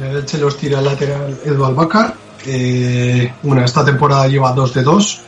El 0.01 0.17
Elche 0.17 0.37
los 0.37 0.57
tira 0.57 0.79
el 0.79 0.85
lateral 0.85 1.37
Edu 1.43 1.65
Albacar. 1.65 2.13
Eh, 2.45 3.33
bueno, 3.43 3.63
esta 3.65 3.83
temporada 3.83 4.27
lleva 4.27 4.53
2 4.53 4.73
de 4.73 4.83
2. 4.83 5.21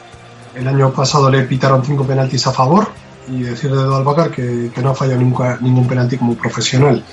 El 0.56 0.68
año 0.68 0.92
pasado 0.92 1.30
le 1.30 1.42
pitaron 1.44 1.84
5 1.84 2.06
penaltis 2.06 2.48
a 2.48 2.52
favor. 2.54 2.88
Y 3.28 3.44
decir 3.44 3.72
de 3.72 3.82
Edu 3.82 3.94
Albacar 3.94 4.32
que, 4.32 4.72
que 4.74 4.82
no 4.82 4.92
ha 4.92 4.96
fallado 4.96 5.22
nunca, 5.22 5.58
ningún 5.62 5.88
penalti 5.88 6.18
como 6.18 6.36
profesional. 6.36 7.04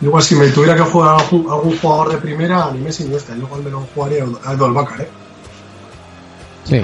Igual 0.00 0.22
si 0.22 0.34
me 0.34 0.48
tuviera 0.48 0.74
que 0.74 0.82
jugar 0.82 1.10
a 1.10 1.18
algún, 1.18 1.50
algún 1.50 1.78
jugador 1.78 2.12
de 2.12 2.18
primera, 2.18 2.70
ni 2.72 2.80
Messi 2.80 3.04
ni 3.04 3.14
este. 3.14 3.36
Igual 3.36 3.62
me 3.62 3.70
lo 3.70 3.80
jugaría 3.94 4.24
a 4.44 4.52
Edu 4.52 4.64
Albacar, 4.64 5.02
¿eh? 5.02 5.08
Sí. 6.64 6.80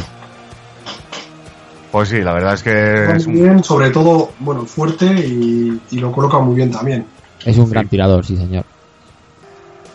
Pues 1.91 2.11
sí, 2.11 2.21
la 2.21 2.35
verdad 2.35 2.55
es 2.55 2.63
que 2.63 3.17
es 3.17 3.27
muy 3.27 3.41
bien, 3.41 3.65
sobre 3.65 3.91
todo, 3.91 4.33
bueno, 4.41 4.67
fuerte 4.67 5.07
y, 5.07 5.81
y 5.91 5.99
lo 5.99 6.13
coloca 6.13 6.39
muy 6.39 6.55
bien 6.55 6.71
también. 6.71 7.07
Es 7.45 7.57
un 7.57 7.71
gran 7.71 7.89
tirador, 7.89 8.25
sí, 8.25 8.37
señor. 8.37 8.65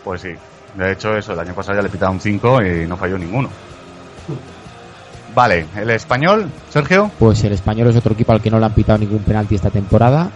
Pues 0.02 0.22
sí. 0.22 0.30
De 0.76 0.92
hecho, 0.92 1.16
eso, 1.16 1.32
el 1.32 1.38
año 1.38 1.54
pasado 1.54 1.76
ya 1.76 1.82
le 1.82 1.90
pitaron 1.90 2.18
5 2.18 2.62
y 2.62 2.86
no 2.86 2.96
falló 2.96 3.18
ninguno. 3.18 3.50
Vale, 5.34 5.66
el 5.76 5.90
español, 5.90 6.50
Sergio. 6.70 7.10
Pues 7.18 7.42
el 7.44 7.52
español 7.52 7.88
es 7.88 7.96
otro 7.96 8.12
equipo 8.12 8.32
al 8.32 8.42
que 8.42 8.50
no 8.50 8.58
le 8.58 8.66
han 8.66 8.74
pitado 8.74 8.98
ningún 8.98 9.20
penalti 9.20 9.54
esta 9.54 9.70
temporada. 9.70 10.30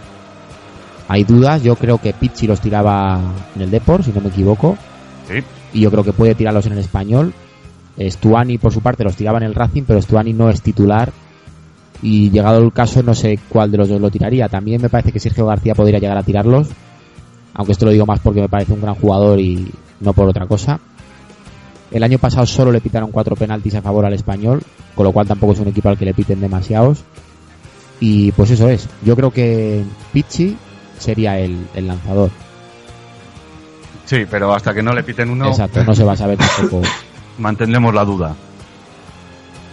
Hay 1.07 1.23
dudas, 1.23 1.63
yo 1.63 1.75
creo 1.75 1.99
que 1.99 2.13
Pizzi 2.13 2.47
los 2.47 2.59
tiraba 2.59 3.19
en 3.55 3.61
el 3.61 3.71
Depor, 3.71 4.03
si 4.03 4.11
no 4.11 4.21
me 4.21 4.29
equivoco. 4.29 4.77
Sí. 5.27 5.43
Y 5.73 5.81
yo 5.81 5.91
creo 5.91 6.03
que 6.03 6.13
puede 6.13 6.35
tirarlos 6.35 6.65
en 6.65 6.73
el 6.73 6.79
español. 6.79 7.33
Stuani, 7.99 8.57
por 8.57 8.73
su 8.73 8.81
parte, 8.81 9.03
los 9.03 9.15
tiraba 9.15 9.37
en 9.37 9.45
el 9.45 9.55
Racing, 9.55 9.83
pero 9.83 10.01
Stuani 10.01 10.33
no 10.33 10.49
es 10.49 10.61
titular. 10.61 11.11
Y 12.01 12.29
llegado 12.29 12.59
el 12.59 12.73
caso, 12.73 13.01
no 13.01 13.13
sé 13.13 13.39
cuál 13.49 13.71
de 13.71 13.77
los 13.77 13.89
dos 13.89 14.01
lo 14.01 14.11
tiraría. 14.11 14.49
También 14.49 14.81
me 14.81 14.89
parece 14.89 15.11
que 15.11 15.19
Sergio 15.19 15.45
García 15.45 15.73
podría 15.73 15.99
llegar 15.99 16.17
a 16.17 16.23
tirarlos. 16.23 16.67
Aunque 17.53 17.71
esto 17.71 17.85
lo 17.85 17.91
digo 17.91 18.05
más 18.05 18.19
porque 18.19 18.41
me 18.41 18.49
parece 18.49 18.73
un 18.73 18.81
gran 18.81 18.95
jugador 18.95 19.39
y 19.39 19.71
no 19.99 20.13
por 20.13 20.27
otra 20.27 20.45
cosa. 20.45 20.79
El 21.91 22.03
año 22.03 22.17
pasado 22.19 22.45
solo 22.45 22.71
le 22.71 22.81
pitaron 22.81 23.11
cuatro 23.11 23.35
penaltis 23.35 23.75
a 23.75 23.81
favor 23.81 24.05
al 24.05 24.13
español, 24.13 24.61
con 24.95 25.05
lo 25.05 25.11
cual 25.11 25.27
tampoco 25.27 25.53
es 25.53 25.59
un 25.59 25.67
equipo 25.67 25.89
al 25.89 25.97
que 25.97 26.05
le 26.05 26.13
piten 26.13 26.41
demasiados. 26.41 27.03
Y 27.99 28.31
pues 28.33 28.51
eso 28.51 28.69
es. 28.69 28.87
Yo 29.03 29.15
creo 29.15 29.31
que 29.31 29.83
Pizzi 30.13 30.57
sería 30.99 31.39
el, 31.39 31.67
el 31.73 31.87
lanzador. 31.87 32.29
Sí, 34.05 34.25
pero 34.29 34.53
hasta 34.53 34.73
que 34.73 34.83
no 34.83 34.93
le 34.93 35.03
piten 35.03 35.29
uno, 35.29 35.47
Exacto, 35.47 35.83
no 35.83 35.93
se 35.93 36.03
va 36.03 36.13
a 36.13 36.17
saber 36.17 36.37
tampoco. 36.37 36.81
mantendremos 37.37 37.93
la 37.93 38.05
duda. 38.05 38.35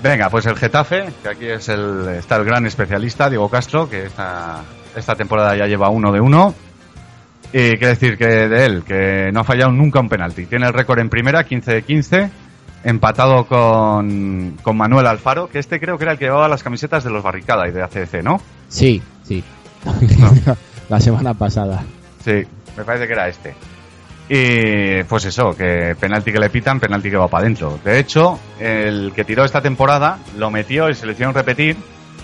Venga, 0.03 0.29
pues 0.29 0.45
el 0.47 0.57
Getafe, 0.57 1.07
que 1.23 1.29
aquí 1.29 1.47
es 1.47 1.69
el, 1.69 2.09
está 2.19 2.37
el 2.37 2.45
gran 2.45 2.67
especialista, 2.67 3.31
Diego 3.31 3.49
Castro, 3.49 3.89
que 3.89 4.07
esta, 4.07 4.63
esta 4.95 5.15
temporada 5.15 5.57
ya 5.57 5.67
lleva 5.67 5.89
uno 5.89 6.13
de 6.13 6.21
uno. 6.21 6.55
Y 7.57 7.71
quiere 7.77 7.91
decir 7.91 8.19
que 8.19 8.27
de 8.27 8.67
él, 8.67 8.83
que 8.83 9.31
no 9.33 9.39
ha 9.39 9.45
fallado 9.45 9.71
nunca 9.71 10.01
un 10.01 10.09
penalti. 10.09 10.45
Tiene 10.47 10.67
el 10.67 10.73
récord 10.73 10.99
en 10.99 11.09
primera, 11.09 11.45
15 11.45 11.73
de 11.73 11.83
15, 11.83 12.31
empatado 12.83 13.47
con, 13.47 14.57
con 14.61 14.77
Manuel 14.77 15.07
Alfaro, 15.07 15.47
que 15.49 15.61
este 15.61 15.79
creo 15.79 15.97
que 15.97 16.03
era 16.03 16.15
el 16.15 16.19
que 16.19 16.25
llevaba 16.25 16.49
las 16.49 16.65
camisetas 16.65 17.05
de 17.05 17.11
los 17.11 17.23
Barricada 17.23 17.69
y 17.69 17.71
de 17.71 17.81
ACDC, 17.81 18.25
¿no? 18.25 18.41
Sí, 18.67 19.01
sí. 19.23 19.45
La 20.89 20.99
semana 20.99 21.33
pasada. 21.33 21.85
Sí, 22.25 22.43
me 22.77 22.83
parece 22.83 23.07
que 23.07 23.13
era 23.13 23.29
este. 23.29 23.55
Y 24.29 25.05
pues 25.05 25.25
eso, 25.27 25.51
que 25.57 25.95
penalti 25.95 26.33
que 26.33 26.41
le 26.41 26.51
pitan, 26.51 26.81
penalti 26.81 27.09
que 27.09 27.17
va 27.17 27.29
para 27.29 27.45
adentro. 27.45 27.79
De 27.85 28.01
hecho, 28.01 28.37
el 28.59 29.13
que 29.15 29.23
tiró 29.23 29.45
esta 29.45 29.63
temporada 29.63 30.19
lo 30.37 30.51
metió 30.51 30.91
y 30.91 30.97
se 30.97 31.07
le 31.07 31.13
hicieron 31.13 31.33
repetir 31.33 31.77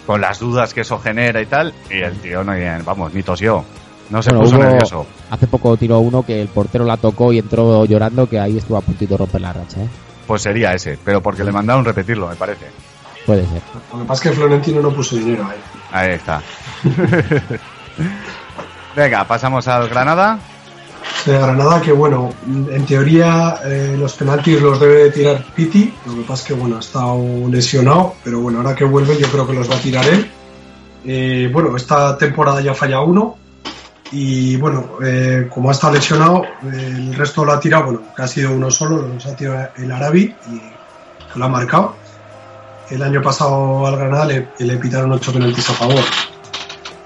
con 0.07 0.21
las 0.21 0.41
dudas 0.41 0.75
que 0.75 0.81
eso 0.81 0.99
genera 0.99 1.41
y 1.41 1.47
tal. 1.47 1.73
Y 1.89 2.01
el 2.01 2.19
tío 2.19 2.43
no, 2.43 2.53
vamos, 2.85 3.15
ni 3.15 3.23
tosió. 3.23 3.65
No 4.11 4.23
se 4.23 4.31
Bueno, 4.31 4.45
puso 4.45 4.57
hubo- 4.57 4.65
nervioso. 4.65 5.07
Hace 5.31 5.47
poco 5.47 5.77
tiró 5.77 6.01
uno 6.01 6.25
que 6.25 6.43
el 6.43 6.49
portero 6.49 6.85
la 6.85 6.97
tocó 6.97 7.33
y 7.33 7.39
entró 7.39 7.85
llorando, 7.85 8.29
que 8.29 8.39
ahí 8.41 8.59
estuvo 8.59 8.77
a 8.77 8.81
puntito 8.81 9.15
de 9.15 9.19
romper 9.19 9.41
la 9.41 9.53
racha, 9.53 9.81
¿eh? 9.83 9.89
Pues 10.27 10.43
sería 10.43 10.73
ese, 10.75 10.99
pero 11.05 11.21
porque 11.23 11.45
le 11.45 11.53
mandaron 11.53 11.85
repetirlo, 11.85 12.29
me 12.29 12.37
parece. 12.37 12.67
Puede 13.27 13.43
ser. 13.47 13.61
Lo 13.93 14.01
que 14.01 14.05
pasa 14.07 14.23
es 14.25 14.31
que 14.31 14.37
Florentino 14.37 14.81
no 14.81 14.91
puso 14.91 15.17
dinero 15.17 15.47
ahí. 15.49 15.59
Ahí 15.93 16.15
está. 16.15 16.43
Venga, 18.97 19.25
pasamos 19.27 19.67
al 19.69 19.89
Granada. 19.89 20.39
de 21.27 21.39
Granada 21.39 21.81
que 21.81 21.93
bueno, 21.93 22.33
en 22.47 22.85
teoría 22.87 23.57
eh, 23.65 23.95
los 23.99 24.15
penaltis 24.15 24.61
los 24.61 24.81
debe 24.81 25.05
de 25.05 25.11
tirar 25.11 25.45
Piti, 25.55 25.93
lo 26.07 26.15
que 26.15 26.21
pasa 26.23 26.43
es 26.43 26.49
que 26.49 26.55
bueno, 26.55 26.77
ha 26.77 26.81
estado 26.81 27.19
lesionado, 27.51 28.15
pero 28.25 28.41
bueno, 28.41 28.59
ahora 28.59 28.75
que 28.75 28.85
vuelve 28.85 29.19
yo 29.19 29.29
creo 29.29 29.47
que 29.47 29.53
los 29.53 29.71
va 29.71 29.77
a 29.77 29.81
tirar 29.81 30.05
él. 30.07 30.31
Eh, 31.07 31.49
bueno, 31.53 31.77
esta 31.77 32.17
temporada 32.19 32.61
ya 32.61 32.75
falla 32.75 33.01
uno 33.01 33.37
y 34.13 34.57
bueno, 34.57 34.99
eh, 35.05 35.47
como 35.49 35.69
ha 35.69 35.73
estado 35.73 35.95
lesionado, 35.95 36.45
eh, 36.45 36.95
el 36.97 37.15
resto 37.15 37.45
lo 37.45 37.53
ha 37.53 37.61
tirado, 37.61 37.85
bueno, 37.85 38.03
que 38.15 38.23
ha 38.23 38.27
sido 38.27 38.53
uno 38.53 38.71
solo, 38.71 39.03
los 39.03 39.25
ha 39.27 39.37
tirado 39.37 39.69
el 39.77 39.91
Arabi 39.93 40.35
y 40.51 41.39
lo 41.39 41.45
ha 41.45 41.49
marcado. 41.49 41.97
El 42.91 43.03
año 43.03 43.23
pasado 43.23 43.87
al 43.87 43.97
Granada 43.97 44.25
le, 44.27 44.49
le 44.59 44.77
pitaron 44.79 45.13
ocho 45.13 45.33
penaltis 45.33 45.71
a 45.71 45.75
favor. 45.75 46.03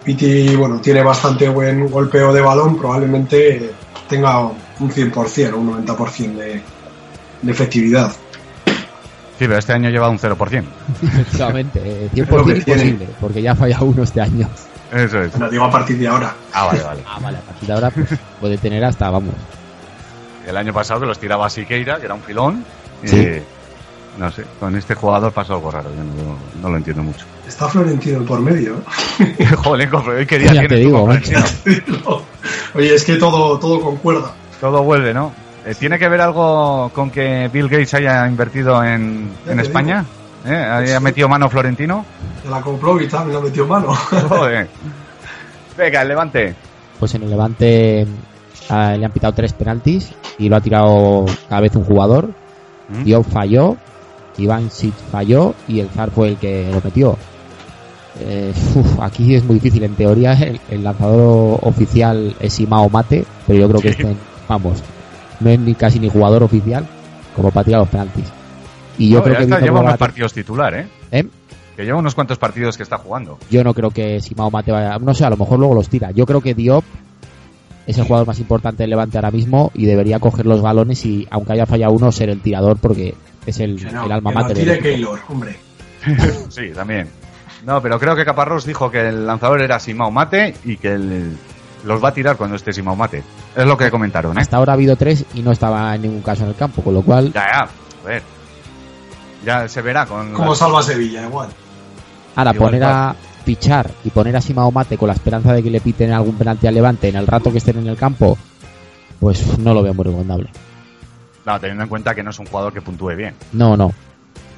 Piti, 0.03 0.55
bueno, 0.57 0.81
tiene 0.81 1.03
bastante 1.03 1.49
buen 1.49 1.91
golpeo 1.91 2.33
de 2.33 2.41
balón, 2.41 2.79
probablemente 2.79 3.71
tenga 4.09 4.41
un 4.41 4.57
100% 4.91 5.53
o 5.53 5.59
un 5.59 5.87
90% 5.87 6.35
de, 6.35 6.63
de 7.43 7.53
efectividad. 7.53 8.13
Sí, 9.39 9.47
pero 9.47 9.59
este 9.59 9.73
año 9.73 9.91
lleva 9.91 10.09
un 10.09 10.19
0%. 10.19 10.65
Efectivamente, 11.03 11.81
eh, 11.83 12.11
Es 12.15 12.19
lo 12.19 12.45
100% 12.45 12.47
que 12.47 12.61
tiene. 12.61 12.83
imposible, 12.83 13.09
porque 13.21 13.43
ya 13.43 13.53
ha 13.53 13.57
fallado 13.57 13.87
uno 13.87 14.03
este 14.03 14.21
año. 14.21 14.49
Eso 14.93 15.21
es. 15.21 15.31
Bueno, 15.33 15.51
digo 15.51 15.65
a 15.65 15.71
partir 15.71 15.99
de 15.99 16.09
ahora. 16.09 16.35
Ah, 16.53 16.67
vale, 16.67 16.83
vale. 16.83 17.03
Ah, 17.07 17.19
vale, 17.21 17.39
a 17.39 17.41
partir 17.41 17.67
de 17.67 17.75
ahora 17.75 17.91
pues, 17.91 18.09
puede 18.41 18.59
tener 18.59 18.85
hasta, 18.85 19.11
vamos. 19.11 19.35
El 20.47 20.57
año 20.57 20.73
pasado 20.73 21.01
que 21.01 21.07
los 21.07 21.19
tiraba 21.19 21.49
Siqueira, 21.51 21.99
que 21.99 22.07
era 22.07 22.15
un 22.15 22.23
filón. 22.23 22.65
Sí. 23.05 23.43
no 24.19 24.31
sé, 24.31 24.45
con 24.61 24.77
este 24.77 24.95
jugador 24.95 25.33
pasó 25.33 25.55
algo 25.55 25.71
raro, 25.71 25.91
yo 25.95 26.05
no, 26.05 26.37
no 26.63 26.71
lo 26.71 26.77
entiendo 26.77 27.03
mucho. 27.03 27.27
Está 27.47 27.69
Florentino 27.69 28.25
por 28.25 28.41
medio. 28.41 28.77
Joder, 29.63 29.91
pero 29.91 30.17
hoy 30.17 30.27
qué 30.27 30.39
día 30.39 30.67
te 30.67 30.77
digo? 30.77 31.03
Oye, 32.75 32.95
es 32.95 33.05
que 33.05 33.17
todo, 33.17 33.59
todo 33.59 33.81
concuerda. 33.81 34.33
Todo 34.61 34.83
vuelve, 34.83 35.13
¿no? 35.13 35.33
Eh, 35.67 35.75
¿Tiene 35.79 35.99
que 35.99 36.09
ver 36.09 36.21
algo 36.21 36.91
con 36.95 37.11
que 37.11 37.49
Bill 37.53 37.69
Gates 37.69 37.95
haya 37.95 38.27
invertido 38.27 38.83
en, 38.85 39.31
en 39.47 39.61
España? 39.61 40.05
¿Eh? 40.45 40.55
¿Haya 40.55 41.01
metido 41.01 41.29
mano 41.29 41.49
Florentino? 41.49 42.05
De 42.43 42.51
la 42.51 42.61
compró 42.61 43.01
y 43.01 43.09
tal, 43.09 43.27
me 43.27 43.33
la 43.35 43.41
metió 43.41 43.67
mano. 43.67 43.95
Joder. 44.29 44.69
Venga, 45.77 46.03
el 46.03 46.09
Levante. 46.09 46.55
Pues 47.01 47.15
en 47.15 47.23
el 47.23 47.31
Levante 47.31 48.07
ah, 48.69 48.95
le 48.97 49.05
han 49.05 49.13
pitado 49.13 49.33
tres 49.33 49.53
penaltis 49.53 50.13
y 50.39 50.49
lo 50.49 50.57
ha 50.57 50.61
tirado 50.61 51.25
cada 51.49 51.61
vez 51.63 51.75
un 51.77 51.85
jugador. 51.85 52.31
¿Mm? 52.89 53.05
Diop 53.05 53.27
falló, 53.27 53.77
Iván 54.37 54.71
Sit 54.71 54.95
falló 55.11 55.55
y 55.67 55.81
el 55.81 55.89
Zar 55.89 56.11
fue 56.11 56.29
el 56.31 56.37
que 56.37 56.69
lo 56.73 56.81
metió. 56.83 57.17
Eh, 58.21 58.53
uf, 58.77 59.01
aquí 59.01 59.35
es 59.35 59.43
muy 59.45 59.55
difícil. 59.55 59.83
En 59.83 59.95
teoría, 59.97 60.35
el, 60.35 60.61
el 60.71 60.85
lanzador 60.85 61.59
oficial 61.63 62.37
es 62.39 62.61
Imao 62.61 62.89
Mate, 62.91 63.25
pero 63.47 63.59
yo 63.59 63.69
creo 63.69 63.81
que 63.81 63.93
Sí. 63.93 64.03
este, 64.03 64.17
vamos, 64.49 64.83
no 65.41 65.51
es 65.51 65.59
ni 65.59 65.75
casi 65.75 65.99
ni 65.99 66.09
jugador 66.11 66.43
oficial 66.43 66.87
como 67.35 67.51
para 67.51 67.65
tirar 67.65 67.81
los 67.81 67.89
penaltis. 67.89 68.25
Y 68.99 69.09
yo 69.11 69.19
No, 69.19 69.25
creo 69.25 69.39
que 69.39 69.47
lleva 69.47 69.81
unos 69.81 69.93
la- 69.93 69.97
partidos 69.99 70.33
titular, 70.33 70.75
¿eh? 70.75 70.87
¿Eh? 71.11 71.25
Que 71.77 71.85
lleva 71.85 71.99
unos 71.99 72.15
cuantos 72.15 72.39
partidos 72.39 72.77
que 72.77 72.85
está 72.85 72.99
jugando. 72.99 73.39
Yo 73.51 73.65
no 73.65 73.75
creo 73.75 73.91
que 73.91 74.21
Simao 74.21 74.51
Mate 74.51 74.71
vaya. 74.71 74.97
No 74.99 75.13
sé, 75.15 75.25
a 75.25 75.31
lo 75.31 75.37
mejor 75.37 75.59
luego 75.59 75.75
los 75.75 75.89
tira. 75.89 76.11
Yo 76.13 76.25
creo 76.27 76.41
que 76.41 76.55
Diop 76.55 76.85
es 77.87 77.99
el 77.99 78.05
jugador 78.05 78.27
más 78.29 78.39
importante 78.39 78.85
del 78.85 78.91
Levante 78.91 79.19
ahora 79.19 79.31
mismo 79.33 79.71
y 79.75 79.85
debería 79.85 80.19
coger 80.21 80.47
los 80.47 80.63
balones 80.63 81.05
y, 81.05 81.27
aunque 81.31 81.53
haya 81.55 81.67
fallado 81.67 81.93
uno, 81.93 82.13
ser 82.13 82.31
el 82.31 82.41
tirador 82.41 82.77
porque 82.79 83.15
es 83.45 83.59
el, 83.61 83.77
Que 83.85 83.91
no, 83.93 84.07
el 84.07 84.13
alma 84.13 84.31
mater. 84.31 84.57
tire. 84.57 84.79
Keylor, 84.79 85.19
hombre. 85.29 85.57
Sí, 86.51 86.71
también. 86.75 87.09
No, 87.67 87.81
pero 87.83 87.99
creo 87.99 88.15
que 88.15 88.25
Caparrós 88.25 88.65
dijo 88.67 88.91
que 88.91 89.01
el 89.09 89.27
lanzador 89.27 89.61
era 89.63 89.81
Simao 89.81 90.11
Mate 90.11 90.55
y 90.65 90.77
que 90.77 90.93
el- 90.93 91.37
los 91.85 92.03
va 92.03 92.11
a 92.11 92.15
tirar 92.15 92.37
cuando 92.37 92.57
esté 92.57 92.73
Simao 92.73 92.95
Mate. 92.95 93.23
Es 93.57 93.67
lo 93.67 93.77
que 93.77 93.91
comentaron, 93.91 94.37
¿eh? 94.39 94.41
Hasta 94.43 94.59
ahora 94.59 94.73
ha 94.73 94.75
habido 94.75 94.97
tres 94.97 95.25
y 95.35 95.41
no 95.43 95.51
estaba 95.51 95.95
en 95.95 96.03
ningún 96.03 96.23
caso 96.23 96.45
en 96.45 96.51
el 96.51 96.55
campo, 96.55 96.83
con 96.83 96.95
lo 96.95 97.03
cual 97.03 97.33
Ya, 97.33 97.47
ya. 97.51 97.59
A 98.05 98.07
ver. 98.07 98.23
Ya 99.45 99.69
se 99.69 99.83
verá 99.83 100.07
con... 100.07 100.33
Como 100.33 100.55
salva 100.55 100.83
Sevilla, 100.83 101.27
igual. 101.27 101.49
ahora 102.37 102.53
Igual 102.53 102.71
poner 102.71 102.85
a 102.85 103.17
pichar 103.45 103.91
y 104.05 104.11
poner 104.11 104.37
a 104.37 104.41
Simao 104.41 104.71
Mate 104.71 104.97
con 104.97 105.09
la 105.09 105.15
esperanza 105.15 105.53
de 105.53 105.63
que 105.63 105.71
le 105.71 105.81
piten 105.81 106.13
algún 106.13 106.37
penalti 106.37 106.67
al 106.67 106.75
Levante 106.75 107.09
en 107.09 107.17
el 107.17 107.27
rato 107.27 107.53
que 107.53 107.59
estén 107.59 107.79
en 107.79 107.87
el 107.89 107.97
campo, 107.97 108.39
pues 109.21 109.59
no 109.59 109.75
lo 109.75 109.83
veo 109.83 109.95
muy 109.95 110.05
recomendable. 110.05 110.49
No, 111.45 111.61
teniendo 111.61 111.83
en 111.83 111.89
cuenta 111.91 112.15
que 112.15 112.23
no 112.23 112.31
es 112.31 112.39
un 112.39 112.47
jugador 112.47 112.73
que 112.73 112.81
puntúe 112.81 113.15
bien. 113.15 113.35
No, 113.53 113.77
no. 113.77 113.93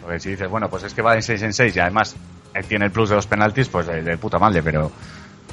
Porque 0.02 0.20
si 0.20 0.30
dices, 0.30 0.48
bueno, 0.48 0.70
pues 0.70 0.84
es 0.84 0.94
que 0.94 1.02
va 1.02 1.14
de 1.14 1.22
6 1.22 1.42
en 1.42 1.52
6 1.52 1.74
y 1.74 1.80
además 1.80 2.14
él 2.54 2.64
tiene 2.66 2.84
el 2.84 2.90
plus 2.92 3.08
de 3.08 3.16
los 3.16 3.26
penaltis, 3.26 3.68
pues 3.68 3.86
de, 3.88 4.02
de 4.02 4.16
puta 4.18 4.38
madre, 4.38 4.62
pero 4.62 4.92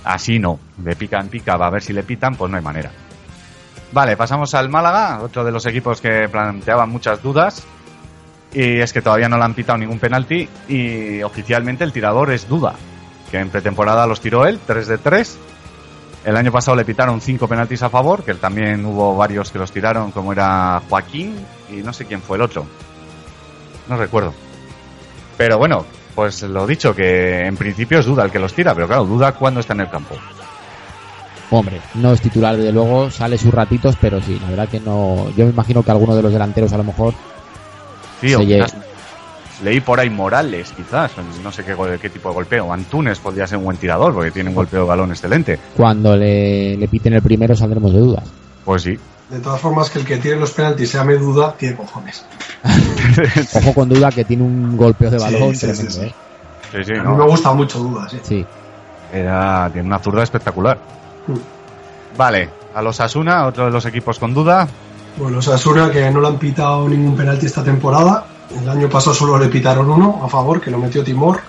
así 0.04 0.38
no. 0.38 0.60
De 0.78 0.96
pica 0.96 1.20
en 1.20 1.30
pica, 1.30 1.58
va 1.58 1.68
a 1.68 1.72
ver 1.72 1.82
si 1.82 1.92
le 1.92 2.04
pitan, 2.04 2.36
pues 2.36 2.52
no 2.52 2.58
hay 2.58 2.64
manera. 2.64 2.92
Vale, 3.92 4.16
pasamos 4.16 4.54
al 4.54 4.70
Málaga, 4.70 5.22
otro 5.22 5.44
de 5.44 5.52
los 5.52 5.66
equipos 5.66 6.02
que 6.02 6.30
planteaban 6.30 6.90
muchas 6.90 7.22
dudas. 7.22 7.64
Y 8.54 8.80
es 8.80 8.94
que 8.94 9.02
todavía 9.02 9.28
no 9.28 9.38
le 9.38 9.44
han 9.44 9.56
pitado 9.56 9.80
ningún 9.80 10.00
penalti 10.00 10.48
y 10.68 11.24
oficialmente 11.24 11.84
el 11.84 11.92
tirador 11.92 12.32
es 12.32 12.48
Duda, 12.48 12.76
que 13.32 13.40
en 13.40 13.50
pretemporada 13.50 14.06
los 14.06 14.22
tiró 14.22 14.46
él, 14.46 14.60
3 14.66 14.88
de 14.88 14.98
3. 15.00 15.38
El 16.26 16.38
año 16.38 16.52
pasado 16.52 16.78
le 16.78 16.86
pitaron 16.86 17.20
5 17.20 17.48
penaltis 17.48 17.82
a 17.84 17.90
favor, 17.90 18.24
que 18.24 18.36
también 18.36 18.86
hubo 18.86 19.16
varios 19.16 19.52
que 19.52 19.60
los 19.60 19.72
tiraron, 19.72 20.12
como 20.12 20.32
era 20.32 20.82
Joaquín 20.88 21.36
y 21.70 21.78
no 21.78 21.92
sé 21.92 22.06
quién 22.06 22.22
fue 22.22 22.38
el 22.38 22.44
otro. 22.44 22.66
No 23.90 23.98
recuerdo. 23.98 24.34
Pero 25.36 25.58
bueno, 25.58 25.86
pues 26.14 26.44
lo 26.44 26.68
dicho, 26.68 26.96
que 26.96 27.46
en 27.46 27.58
principio 27.58 28.00
es 28.00 28.06
Duda 28.06 28.24
el 28.24 28.32
que 28.32 28.40
los 28.40 28.54
tira, 28.54 28.76
pero 28.76 28.88
claro, 28.88 29.06
Duda 29.06 29.34
cuando 29.34 29.60
está 29.60 29.74
en 29.74 29.82
el 29.82 29.90
campo. 29.90 30.16
Hombre, 31.50 31.82
no 31.96 32.14
es 32.14 32.22
titular, 32.22 32.56
desde 32.56 32.72
luego, 32.72 33.10
sale 33.12 33.38
sus 33.38 33.54
ratitos, 33.54 33.98
pero 34.00 34.22
sí, 34.22 34.40
la 34.40 34.50
verdad 34.50 34.70
que 34.70 34.80
no. 34.80 35.30
Yo 35.36 35.46
me 35.46 35.52
imagino 35.52 35.84
que 35.84 35.92
alguno 35.92 36.16
de 36.16 36.22
los 36.22 36.32
delanteros 36.32 36.72
a 36.72 36.78
lo 36.78 36.84
mejor. 36.84 37.14
Sí, 38.24 38.34
o 38.34 38.40
Se 38.40 38.46
quizás 38.46 38.76
leí 39.64 39.80
por 39.82 40.00
ahí 40.00 40.10
Morales, 40.10 40.72
quizás, 40.76 41.12
no 41.44 41.52
sé 41.52 41.64
qué, 41.64 42.10
tipo 42.10 42.30
de 42.30 42.36
golpeo. 42.36 42.72
Antunes 42.72 43.20
podría 43.20 43.48
ser 43.48 43.58
un 43.58 43.66
buen 43.66 43.78
tirador, 43.78 44.14
porque 44.14 44.32
tiene 44.32 44.50
un 44.50 44.56
golpeo 44.56 44.82
de 44.82 44.88
balón 44.88 45.12
excelente. 45.12 45.60
Cuando 45.76 46.16
le, 46.16 46.76
le 46.78 46.88
piten 46.88 47.14
el 47.14 47.22
primero 47.22 47.56
saldremos 47.56 47.94
de 47.94 48.00
dudas. 48.00 48.24
Pues 48.66 48.84
sí. 48.84 48.98
De 49.30 49.40
todas 49.40 49.60
formas, 49.60 49.90
que 49.90 50.00
el 50.00 50.06
que 50.06 50.18
tiene 50.18 50.40
los 50.40 50.52
penaltis 50.52 50.90
sea 50.90 51.04
me 51.04 51.16
duda, 51.16 51.56
tiene 51.58 51.76
cojones. 51.76 52.26
Ojo 53.56 53.74
con 53.74 53.90
duda 53.90 54.12
que 54.12 54.26
tiene 54.26 54.44
un 54.44 54.78
golpeo 54.78 55.10
de 55.10 55.18
balón 55.18 55.56
sí, 55.56 55.56
sí, 55.56 55.68
tremendo, 55.68 55.92
sí. 55.92 56.02
¿eh? 56.02 56.14
Sí, 56.72 56.84
sí, 56.86 56.94
A 57.00 57.04
no. 57.04 57.16
me 57.18 57.26
gusta 57.26 57.54
mucho 57.54 57.80
duda, 57.80 58.08
sí. 58.10 58.20
Sí. 58.22 58.46
Era, 59.12 59.70
tiene 59.72 59.88
una 59.88 60.00
zurda 60.00 60.24
espectacular. 60.24 60.78
Mm. 61.28 62.18
Vale, 62.18 62.50
a 62.76 62.82
los 62.82 63.00
Asuna, 63.00 63.46
otro 63.48 63.66
de 63.66 63.72
los 63.72 63.86
equipos 63.86 64.20
con 64.20 64.34
duda. 64.34 64.68
Bueno, 65.18 65.42
Sasuna 65.42 65.92
que 65.92 66.10
no 66.10 66.20
le 66.22 66.28
han 66.28 66.40
pitado 66.40 66.88
ningún 66.90 67.16
penalti 67.16 67.46
esta 67.46 67.64
temporada. 67.64 68.26
El 68.62 68.68
año 68.70 68.90
pasado 68.90 69.14
solo 69.16 69.38
le 69.38 69.48
pitaron 69.48 69.90
uno 69.90 70.22
a 70.24 70.28
favor, 70.30 70.60
que 70.62 70.72
lo 70.72 70.78
metió 70.78 71.04
Timor. 71.04 71.40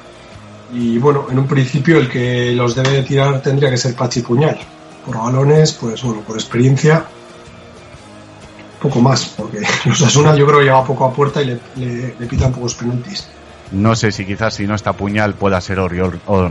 Y 0.72 0.98
bueno, 0.98 1.26
en 1.30 1.38
un 1.38 1.46
principio 1.46 1.98
el 1.98 2.08
que 2.08 2.52
los 2.52 2.74
debe 2.74 2.90
de 2.90 3.02
tirar 3.02 3.40
tendría 3.40 3.70
que 3.70 3.76
ser 3.76 3.94
Pachi 3.94 4.20
Puñal. 4.22 4.58
Por 5.06 5.16
balones, 5.18 5.72
pues 5.72 6.02
bueno, 6.02 6.20
por 6.22 6.36
experiencia, 6.36 7.04
poco 8.80 9.00
más, 9.00 9.26
porque 9.36 9.60
los 9.86 10.02
Asuna 10.02 10.34
yo 10.34 10.46
creo 10.46 10.58
que 10.60 10.64
lleva 10.64 10.84
poco 10.84 11.04
a 11.04 11.12
puerta 11.12 11.42
y 11.42 11.46
le, 11.46 11.60
le- 11.76 12.14
le 12.18 12.26
pitan 12.26 12.52
pocos 12.52 12.74
penaltis. 12.74 13.28
No 13.72 13.94
sé 13.96 14.12
si 14.12 14.24
quizás 14.26 14.54
si 14.54 14.66
no 14.66 14.74
está 14.74 14.92
Puñal 14.92 15.34
pueda 15.34 15.60
ser 15.60 15.78
Oriol, 15.80 16.20
o- 16.26 16.48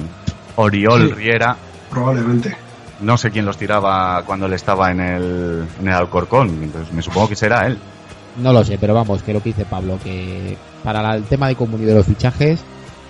Oriol 0.56 1.08
Sí. 1.10 1.14
Riera. 1.14 1.56
Probablemente. 1.90 2.56
No 3.02 3.18
sé 3.18 3.32
quién 3.32 3.46
los 3.46 3.58
tiraba 3.58 4.24
cuando 4.26 4.46
él 4.46 4.54
estaba 4.54 4.92
en 4.92 5.00
el, 5.00 5.66
en 5.80 5.88
el 5.88 5.94
Alcorcón. 5.94 6.50
Entonces 6.64 6.94
me 6.94 7.02
supongo 7.02 7.30
que 7.30 7.36
será 7.36 7.66
él. 7.68 7.78
No 8.38 8.52
lo 8.54 8.64
sé, 8.64 8.78
pero 8.80 8.94
vamos, 8.94 9.22
que 9.24 9.34
lo 9.34 9.42
que 9.44 9.50
dice 9.50 9.66
Pablo, 9.66 10.00
que 10.04 10.58
para 10.84 11.02
la- 11.02 11.16
el 11.16 11.24
tema 11.24 11.48
de 11.48 11.56
comunidad 11.56 11.90
de 11.90 11.96
los 11.96 12.06
fichajes, 12.06 12.60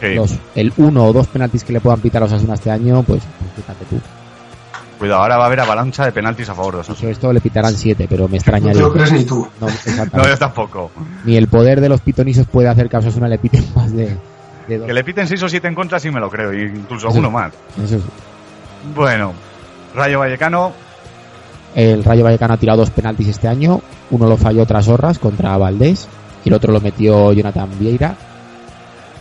Sí. 0.01 0.15
los, 0.15 0.33
el 0.55 0.73
uno 0.77 1.05
o 1.05 1.13
dos 1.13 1.27
penaltis 1.27 1.63
que 1.63 1.71
le 1.71 1.79
puedan 1.79 2.01
pitar 2.01 2.21
a 2.21 2.25
los 2.25 2.33
Asuna 2.33 2.55
este 2.55 2.71
año, 2.71 3.03
pues, 3.03 3.21
pues 3.39 3.51
fíjate 3.55 3.85
tú. 3.85 4.01
Cuidado, 4.99 5.21
ahora 5.21 5.37
va 5.37 5.43
a 5.43 5.47
haber 5.47 5.59
avalancha 5.61 6.05
de 6.05 6.11
penaltis 6.11 6.49
a 6.49 6.55
favor 6.55 6.75
de 6.77 6.83
Sobre 6.83 6.93
Osasuna. 6.93 7.11
esto 7.11 7.33
le 7.33 7.39
pitarán 7.41 7.73
siete, 7.73 8.05
pero 8.09 8.23
me 8.23 8.25
No 8.25 8.31
te 8.31 8.37
extrañaría. 8.37 8.81
lo 8.81 8.91
crees 8.93 9.11
ni 9.13 9.23
tú. 9.25 9.47
No, 9.61 9.67
No, 10.13 10.27
yo 10.27 10.37
tampoco. 10.37 10.91
Ni 11.25 11.37
el 11.37 11.47
poder 11.47 11.79
de 11.81 11.89
los 11.89 12.01
pitonisos 12.01 12.45
puede 12.47 12.67
hacer 12.69 12.89
que 12.89 12.95
a 12.95 12.99
Osasuna 12.99 13.27
le 13.29 13.37
piten 13.37 13.65
más 13.75 13.93
de, 13.93 14.17
de 14.67 14.77
dos. 14.77 14.87
Que 14.87 14.93
le 14.93 15.03
piten 15.03 15.27
6 15.27 15.41
o 15.43 15.49
7 15.49 15.67
en 15.67 15.75
contra 15.75 15.99
sí 15.99 16.09
me 16.11 16.19
lo 16.19 16.29
creo, 16.29 16.53
incluso 16.53 17.07
Eso- 17.07 17.07
alguno 17.07 17.31
más. 17.31 17.53
Eso 17.81 17.97
sí. 17.99 18.03
Bueno, 18.95 19.33
Rayo 19.95 20.19
Vallecano, 20.19 20.71
El 21.75 22.03
Rayo 22.03 22.23
Vallecano 22.23 22.53
ha 22.53 22.57
tirado 22.57 22.79
dos 22.79 22.89
penaltis 22.91 23.27
este 23.27 23.47
año. 23.47 23.81
Uno 24.11 24.27
lo 24.27 24.37
falló 24.37 24.65
Trasorras 24.65 25.19
contra 25.19 25.57
Valdés 25.57 26.07
y 26.45 26.49
el 26.49 26.55
otro 26.55 26.71
lo 26.73 26.81
metió 26.81 27.31
Jonathan 27.33 27.69
Vieira. 27.79 28.15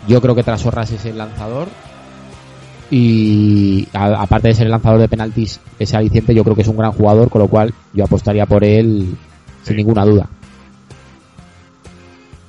Yo 0.08 0.20
creo 0.20 0.34
que 0.34 0.42
Trasorras 0.42 0.90
es 0.90 1.04
el 1.04 1.18
lanzador. 1.18 1.68
Y 2.90 3.88
a- 3.94 4.20
aparte 4.22 4.48
de 4.48 4.54
ser 4.54 4.66
el 4.66 4.72
lanzador 4.72 4.98
de 5.00 5.08
penaltis, 5.08 5.60
ese 5.78 5.96
aliciente, 5.96 6.34
yo 6.34 6.44
creo 6.44 6.54
que 6.54 6.60
es 6.62 6.68
un 6.68 6.76
gran 6.76 6.92
jugador, 6.92 7.30
con 7.30 7.40
lo 7.40 7.48
cual 7.48 7.72
yo 7.94 8.04
apostaría 8.04 8.44
por 8.44 8.64
él 8.64 9.16
Sí. 9.62 9.68
sin 9.68 9.76
ninguna 9.76 10.04
duda. 10.04 10.28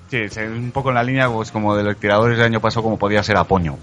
sí, 0.10 0.18
es 0.18 0.38
un 0.38 0.70
poco 0.72 0.90
en 0.90 0.96
la 0.96 1.04
línea 1.04 1.28
pues, 1.30 1.50
como 1.52 1.76
de 1.76 1.84
los 1.84 1.98
tiradores 1.98 2.38
del 2.38 2.46
año 2.46 2.60
pasado, 2.60 2.84
como 2.84 2.98
podía 3.00 3.24
ser 3.24 3.36
Apoño. 3.38 3.78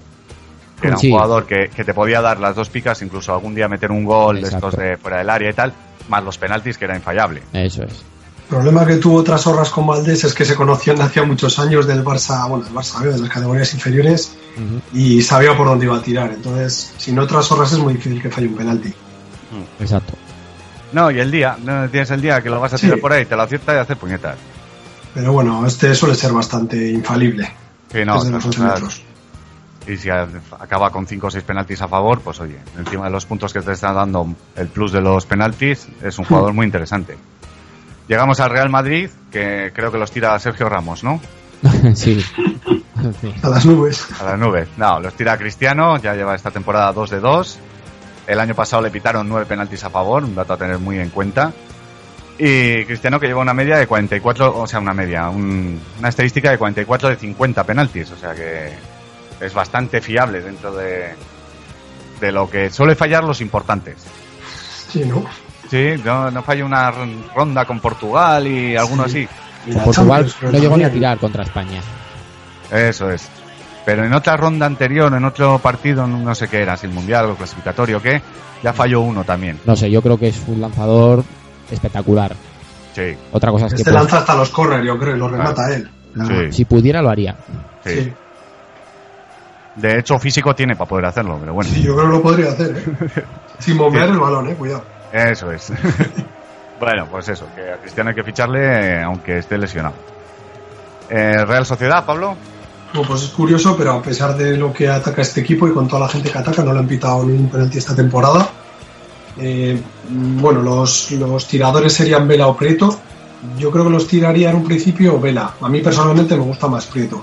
Que 0.80 0.86
era 0.88 0.96
un 0.96 1.00
Sí. 1.00 1.10
jugador 1.10 1.46
que, 1.46 1.68
que 1.74 1.84
te 1.84 1.92
podía 1.94 2.20
dar 2.20 2.40
las 2.40 2.54
dos 2.56 2.68
picas, 2.70 3.00
incluso 3.02 3.32
algún 3.34 3.54
día 3.54 3.68
meter 3.68 3.90
un 3.90 4.04
gol 4.04 4.40
de 4.40 4.48
estos 4.48 4.76
de 4.76 4.96
fuera 4.96 5.18
del 5.18 5.28
área 5.30 5.50
y 5.50 5.52
tal, 5.52 5.72
más 6.08 6.24
los 6.24 6.38
penaltis, 6.38 6.78
que 6.78 6.86
era 6.86 6.96
infallable. 6.96 7.42
Eso 7.52 7.82
es. 7.84 7.92
El 8.42 8.56
problema 8.56 8.84
que 8.84 8.96
tuvo 8.96 9.18
otras 9.18 9.46
horras 9.46 9.70
con 9.70 9.86
Valdés 9.86 10.24
es 10.24 10.34
que 10.34 10.44
se 10.44 10.56
conocían 10.56 10.96
de 10.96 11.04
hacía 11.04 11.22
muchos 11.22 11.58
años 11.60 11.86
del 11.86 12.04
Barça, 12.04 12.48
bueno, 12.48 12.64
del 12.64 12.74
Barça 12.74 13.00
B, 13.00 13.12
de 13.12 13.18
las 13.18 13.28
categorías 13.30 13.72
inferiores, 13.74 14.34
y 14.92 15.22
sabía 15.22 15.56
por 15.56 15.68
dónde 15.68 15.84
iba 15.84 15.96
a 15.96 16.02
tirar. 16.02 16.32
Entonces, 16.32 16.92
sin 16.98 17.16
otras 17.20 17.50
horras 17.52 17.72
es 17.72 17.78
muy 17.78 17.94
difícil 17.94 18.20
que 18.20 18.28
falle 18.28 18.48
un 18.48 18.56
penalti. 18.56 18.92
Exacto. 19.78 20.14
No, 20.92 21.10
y 21.12 21.20
el 21.20 21.30
día, 21.30 21.56
no 21.62 21.88
tienes 21.88 22.10
el 22.10 22.20
día 22.20 22.42
que 22.42 22.50
lo 22.50 22.58
vas 22.60 22.72
a 22.72 22.78
Sí. 22.78 22.86
tirar 22.86 22.98
por 23.00 23.12
ahí, 23.12 23.24
te 23.24 23.36
lo 23.36 23.42
acierta 23.42 23.74
y 23.74 23.78
hacer 23.78 23.96
puñetas. 23.96 24.36
Pero 25.14 25.32
bueno, 25.32 25.64
este 25.66 25.94
suele 25.94 26.14
ser 26.16 26.32
bastante 26.32 26.90
infalible. 26.90 27.52
Sí, 27.92 28.04
no, 28.04 28.14
desde 28.18 28.30
los 28.30 28.44
11 28.46 28.58
claro. 28.58 28.74
metros. 28.74 29.02
Y 29.86 29.96
si 29.96 30.10
acaba 30.10 30.90
con 30.90 31.06
5 31.06 31.26
o 31.26 31.30
6 31.30 31.42
penaltis 31.44 31.80
a 31.82 31.88
favor, 31.88 32.20
pues 32.20 32.38
oye, 32.40 32.58
encima 32.78 33.06
de 33.06 33.10
los 33.10 33.24
puntos 33.26 33.52
que 33.52 33.60
te 33.62 33.72
está 33.72 33.92
dando 33.92 34.34
el 34.56 34.68
plus 34.68 34.92
de 34.92 35.00
los 35.00 35.24
penaltis, 35.26 35.88
es 36.02 36.18
un 36.18 36.24
jugador 36.26 36.52
muy 36.52 36.66
interesante. 36.66 37.16
Llegamos 38.08 38.40
al 38.40 38.50
Real 38.50 38.68
Madrid, 38.68 39.08
que 39.30 39.72
creo 39.74 39.90
que 39.90 39.98
los 39.98 40.10
tira 40.10 40.38
Sergio 40.38 40.68
Ramos, 40.68 41.02
¿no? 41.04 41.20
sí. 41.94 42.24
Sí. 43.22 43.34
A 43.42 43.48
las 43.48 43.64
nubes. 43.64 44.06
A 44.20 44.24
las 44.24 44.38
nubes. 44.38 44.68
No, 44.76 45.00
los 45.00 45.14
tira 45.14 45.38
Cristiano, 45.38 45.96
ya 45.96 46.12
lleva 46.14 46.34
esta 46.34 46.50
temporada 46.50 46.92
2 46.92 47.08
de 47.08 47.20
2. 47.20 47.58
El 48.26 48.38
año 48.40 48.54
pasado 48.54 48.82
le 48.82 48.90
pitaron 48.90 49.26
9 49.26 49.46
penaltis 49.46 49.82
a 49.84 49.88
favor, 49.88 50.22
un 50.22 50.34
dato 50.34 50.52
a 50.52 50.58
tener 50.58 50.78
muy 50.78 50.98
en 50.98 51.08
cuenta. 51.08 51.50
Y 52.38 52.84
Cristiano 52.84 53.18
que 53.18 53.26
lleva 53.26 53.40
una 53.40 53.54
media 53.54 53.78
de 53.78 53.86
44, 53.86 54.54
o 54.54 54.66
sea, 54.66 54.80
una 54.80 54.92
media, 54.92 55.30
un- 55.30 55.80
una 55.98 56.08
estadística 56.10 56.50
de 56.50 56.58
44 56.58 57.08
de 57.08 57.16
50 57.16 57.64
penaltis, 57.64 58.10
o 58.10 58.16
sea 58.18 58.34
que 58.34 58.70
es 59.40 59.54
bastante 59.54 60.00
fiable 60.00 60.40
dentro 60.40 60.74
de, 60.74 61.14
de 62.20 62.32
lo 62.32 62.48
que 62.50 62.70
suele 62.70 62.94
fallar 62.94 63.24
los 63.24 63.40
importantes. 63.40 63.96
Sí, 64.90 65.04
¿no? 65.04 65.24
Sí, 65.70 65.94
no, 66.04 66.30
no 66.30 66.42
falla 66.42 66.64
una 66.64 66.92
ronda 67.34 67.64
con 67.64 67.78
Portugal 67.80 68.46
y 68.46 68.76
alguno 68.76 69.08
Sí. 69.08 69.28
así. 69.64 69.70
Y 69.70 69.74
Portugal 69.74 70.24
Champions, 70.26 70.52
no 70.54 70.58
llegó 70.58 70.76
ni 70.76 70.84
a 70.84 70.90
tirar 70.92 71.18
contra 71.18 71.42
España. 71.44 71.80
Eso 72.72 73.10
es. 73.10 73.28
Pero 73.84 74.04
en 74.04 74.12
otra 74.12 74.36
ronda 74.36 74.66
anterior, 74.66 75.12
en 75.14 75.24
otro 75.24 75.58
partido, 75.58 76.06
no 76.06 76.34
sé 76.34 76.48
qué 76.48 76.62
era, 76.62 76.76
si 76.76 76.86
el 76.86 76.92
mundial 76.92 77.26
o 77.26 77.34
clasificatorio 77.36 77.98
o 77.98 78.02
qué, 78.02 78.20
ya 78.62 78.72
falló 78.72 79.00
uno 79.00 79.24
también. 79.24 79.58
No 79.64 79.76
sé, 79.76 79.90
yo 79.90 80.02
creo 80.02 80.18
que 80.18 80.28
es 80.28 80.42
un 80.46 80.60
lanzador 80.60 81.24
espectacular. 81.70 82.34
Sí, 82.94 83.14
Otra 83.32 83.50
cosa 83.52 83.66
es 83.66 83.72
que 83.74 83.76
Este 83.80 83.90
pues, 83.92 84.02
lanza 84.02 84.18
hasta 84.18 84.34
los 84.34 84.50
corner, 84.50 84.82
yo 84.82 84.98
creo, 84.98 85.14
y 85.16 85.18
lo 85.18 85.28
remata 85.28 85.72
él. 85.74 85.88
sí, 86.26 86.52
si 86.52 86.64
pudiera 86.64 87.00
lo 87.00 87.08
haría. 87.10 87.36
sí. 87.84 87.94
Sí. 88.02 88.12
De 89.76 89.98
hecho, 89.98 90.18
físico 90.18 90.54
tiene 90.54 90.74
para 90.74 90.88
poder 90.88 91.06
hacerlo, 91.06 91.36
pero 91.38 91.54
bueno, 91.54 91.70
Sí, 91.70 91.82
yo 91.82 91.94
creo 91.94 92.06
que 92.06 92.16
lo 92.16 92.22
podría 92.22 92.48
hacer. 92.50 92.76
¿eh? 92.76 93.24
Sin 93.58 93.76
mover 93.76 94.08
el 94.10 94.18
balón, 94.18 94.48
eh, 94.48 94.54
cuidado. 94.54 94.84
eso 95.12 95.52
es. 95.52 95.72
bueno, 96.80 97.06
pues 97.10 97.28
eso, 97.28 97.46
que 97.54 97.72
a 97.72 97.76
Cristiano 97.76 98.10
hay 98.10 98.16
que 98.16 98.24
ficharle 98.24 99.02
aunque 99.02 99.38
esté 99.38 99.56
lesionado. 99.58 99.94
Eh, 101.08 101.44
Real 101.44 101.66
Sociedad, 101.66 102.04
Pablo. 102.04 102.36
Bueno, 102.92 103.08
pues 103.08 103.22
es 103.22 103.30
curioso, 103.30 103.76
pero 103.76 103.92
a 103.92 104.02
pesar 104.02 104.36
de 104.36 104.56
lo 104.56 104.72
que 104.72 104.88
ataca 104.88 105.22
este 105.22 105.40
equipo 105.40 105.68
y 105.68 105.72
con 105.72 105.86
toda 105.86 106.00
la 106.02 106.08
gente 106.08 106.30
que 106.30 106.38
ataca, 106.38 106.62
no 106.64 106.72
le 106.72 106.80
han 106.80 106.88
pitado 106.88 107.24
ningún 107.24 107.48
penalti 107.48 107.78
esta 107.78 107.94
temporada. 107.94 108.48
Eh, 109.38 109.80
bueno, 110.08 110.60
los, 110.62 111.12
los 111.12 111.46
tiradores 111.46 111.92
serían 111.92 112.26
Vela 112.26 112.48
o 112.48 112.56
Prieto. 112.56 112.98
Yo 113.56 113.70
creo 113.70 113.84
que 113.84 113.90
los 113.90 114.08
tiraría 114.08 114.50
en 114.50 114.56
un 114.56 114.64
principio 114.64 115.20
Vela. 115.20 115.54
A 115.60 115.68
mí 115.68 115.80
personalmente 115.80 116.36
me 116.36 116.42
gusta 116.42 116.66
más 116.66 116.86
Prieto. 116.86 117.22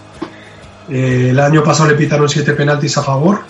Eh, 0.89 1.30
el 1.32 1.39
año 1.39 1.63
pasado 1.63 1.89
le 1.89 1.95
pitaron 1.95 2.30
siete 2.30 2.54
penaltis 2.54 2.97
a 2.97 3.04
favor 3.04 3.41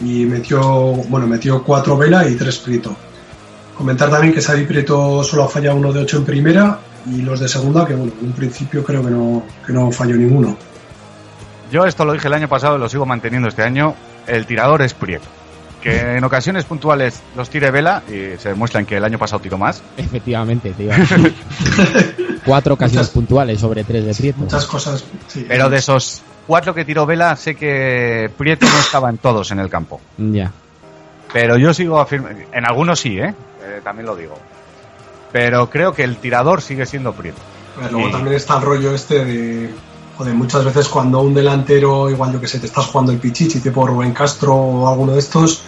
y 0.00 0.24
metió, 0.24 0.60
bueno, 0.62 1.26
metió 1.26 1.62
cuatro 1.62 1.96
Vela 1.96 2.28
y 2.28 2.34
tres 2.34 2.58
Prieto. 2.58 2.94
Comentar 3.76 4.10
también 4.10 4.34
que 4.34 4.42
Xavi 4.42 4.64
Prieto 4.66 5.22
solo 5.24 5.44
ha 5.44 5.48
fallado 5.48 5.76
uno 5.76 5.92
de 5.92 6.00
ocho 6.00 6.18
en 6.18 6.24
primera 6.24 6.78
y 7.10 7.22
los 7.22 7.40
de 7.40 7.48
segunda, 7.48 7.86
que 7.86 7.94
bueno, 7.94 8.12
en 8.20 8.26
un 8.26 8.32
principio 8.32 8.84
creo 8.84 9.02
que 9.04 9.10
no, 9.10 9.42
que 9.66 9.72
no 9.72 9.90
falló 9.90 10.16
ninguno. 10.16 10.56
Yo 11.72 11.86
esto 11.86 12.04
lo 12.04 12.12
dije 12.12 12.26
el 12.26 12.34
año 12.34 12.48
pasado 12.48 12.76
y 12.76 12.80
lo 12.80 12.88
sigo 12.88 13.06
manteniendo 13.06 13.48
este 13.48 13.62
año. 13.62 13.94
El 14.26 14.44
tirador 14.46 14.82
es 14.82 14.92
Prieto. 14.92 15.24
Que 15.80 16.16
en 16.16 16.24
ocasiones 16.24 16.64
puntuales 16.64 17.20
los 17.36 17.48
tire 17.48 17.70
Vela 17.70 18.02
y 18.08 18.36
se 18.38 18.50
demuestran 18.50 18.84
que 18.84 18.98
el 18.98 19.04
año 19.04 19.18
pasado 19.18 19.40
tiró 19.40 19.56
más. 19.56 19.82
Efectivamente, 19.96 20.74
decir. 20.76 20.90
Cuatro 22.44 22.74
ocasiones 22.74 23.06
Muchas- 23.06 23.14
puntuales 23.14 23.60
sobre 23.60 23.84
tres 23.84 24.04
de 24.04 24.14
Prieto. 24.14 24.40
Muchas 24.40 24.66
cosas. 24.66 25.04
sí. 25.28 25.46
Pero 25.48 25.70
de 25.70 25.78
esos 25.78 26.20
cuatro 26.50 26.74
que 26.74 26.84
tiró 26.84 27.06
Vela, 27.06 27.36
sé 27.36 27.54
que 27.54 28.28
Prieto 28.36 28.66
no 28.66 28.78
estaba 28.80 29.08
en 29.08 29.18
todos 29.18 29.52
en 29.52 29.60
el 29.60 29.68
campo. 29.70 30.00
Ya. 30.18 30.50
Pero 31.32 31.56
yo 31.56 31.72
sigo 31.72 32.00
afirmando. 32.00 32.40
En 32.52 32.66
algunos 32.66 32.98
sí, 32.98 33.20
¿eh? 33.20 33.32
Eh, 33.62 33.80
También 33.84 34.06
lo 34.06 34.16
digo. 34.16 34.36
Pero 35.30 35.70
creo 35.70 35.94
que 35.94 36.02
el 36.02 36.16
tirador 36.16 36.60
sigue 36.60 36.86
siendo 36.86 37.12
Prieto. 37.12 37.38
Pero 37.76 37.92
luego 37.92 38.10
también 38.10 38.34
está 38.34 38.56
el 38.56 38.62
rollo 38.62 38.92
este 38.92 39.24
de 39.24 39.70
joder, 40.16 40.34
muchas 40.34 40.64
veces 40.64 40.88
cuando 40.88 41.20
un 41.20 41.32
delantero, 41.34 42.10
igual 42.10 42.32
yo 42.32 42.40
que 42.40 42.48
sé, 42.48 42.58
te 42.58 42.66
estás 42.66 42.86
jugando 42.86 43.12
el 43.12 43.18
Pichichi, 43.18 43.60
tipo 43.60 43.86
Rubén 43.86 44.12
Castro 44.12 44.52
o 44.56 44.88
alguno 44.88 45.12
de 45.12 45.20
estos, 45.20 45.62